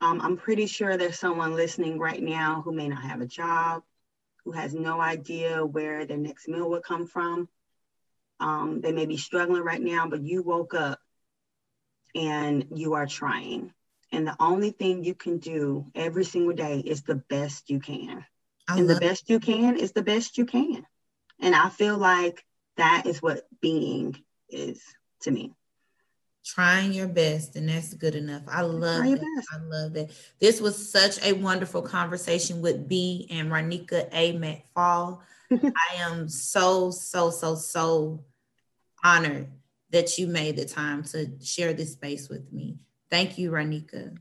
um, 0.00 0.20
I'm 0.20 0.36
pretty 0.36 0.66
sure 0.66 0.96
there's 0.96 1.18
someone 1.18 1.56
listening 1.56 1.98
right 1.98 2.22
now 2.22 2.62
who 2.64 2.72
may 2.72 2.88
not 2.88 3.02
have 3.02 3.20
a 3.20 3.26
job, 3.26 3.82
who 4.44 4.52
has 4.52 4.74
no 4.74 5.00
idea 5.00 5.64
where 5.64 6.06
their 6.06 6.16
next 6.16 6.48
meal 6.48 6.70
will 6.70 6.80
come 6.80 7.06
from. 7.06 7.48
Um, 8.40 8.80
they 8.80 8.92
may 8.92 9.06
be 9.06 9.16
struggling 9.16 9.62
right 9.62 9.80
now, 9.80 10.06
but 10.06 10.22
you 10.22 10.42
woke 10.42 10.74
up 10.74 11.00
and 12.14 12.66
you 12.74 12.94
are 12.94 13.06
trying. 13.06 13.72
And 14.12 14.26
the 14.26 14.36
only 14.40 14.70
thing 14.70 15.04
you 15.04 15.14
can 15.14 15.38
do 15.38 15.86
every 15.94 16.24
single 16.24 16.54
day 16.54 16.78
is 16.78 17.02
the 17.02 17.16
best 17.16 17.68
you 17.68 17.80
can. 17.80 18.24
I 18.68 18.78
and 18.78 18.88
the 18.88 19.00
best 19.00 19.28
you 19.28 19.40
can 19.40 19.76
is 19.76 19.92
the 19.92 20.02
best 20.02 20.38
you 20.38 20.46
can. 20.46 20.86
And 21.40 21.54
I 21.54 21.68
feel 21.68 21.98
like 21.98 22.44
that 22.76 23.06
is 23.06 23.20
what 23.20 23.46
being 23.60 24.16
is 24.48 24.80
to 25.22 25.30
me. 25.30 25.54
Trying 26.54 26.94
your 26.94 27.08
best 27.08 27.56
and 27.56 27.68
that's 27.68 27.92
good 27.92 28.14
enough. 28.14 28.42
I 28.48 28.62
love 28.62 29.04
it 29.04 29.20
i 29.52 29.58
love 29.66 29.96
it 29.96 30.10
this 30.40 30.60
was 30.60 30.90
such 30.90 31.22
a 31.22 31.34
wonderful 31.34 31.82
conversation 31.82 32.62
with 32.62 32.88
b 32.88 33.26
and 33.30 33.50
Renika 33.50 34.08
a. 34.12 34.32
Mcfall. 34.32 35.20
I 35.52 35.94
am 35.98 36.28
so 36.28 36.90
so 36.90 37.28
so 37.28 37.54
so 37.54 38.24
honored 39.04 39.48
that 39.90 40.16
you 40.16 40.26
made 40.26 40.56
the 40.56 40.64
time 40.64 41.02
to 41.02 41.30
share 41.42 41.74
this 41.74 41.92
space 41.92 42.30
with 42.30 42.50
me. 42.50 42.78
Thank 43.10 43.36
you 43.36 43.50
Renika. 43.50 44.16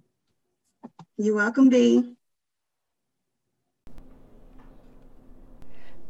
You're 1.17 1.35
welcome 1.35 1.69
b. 1.69 2.17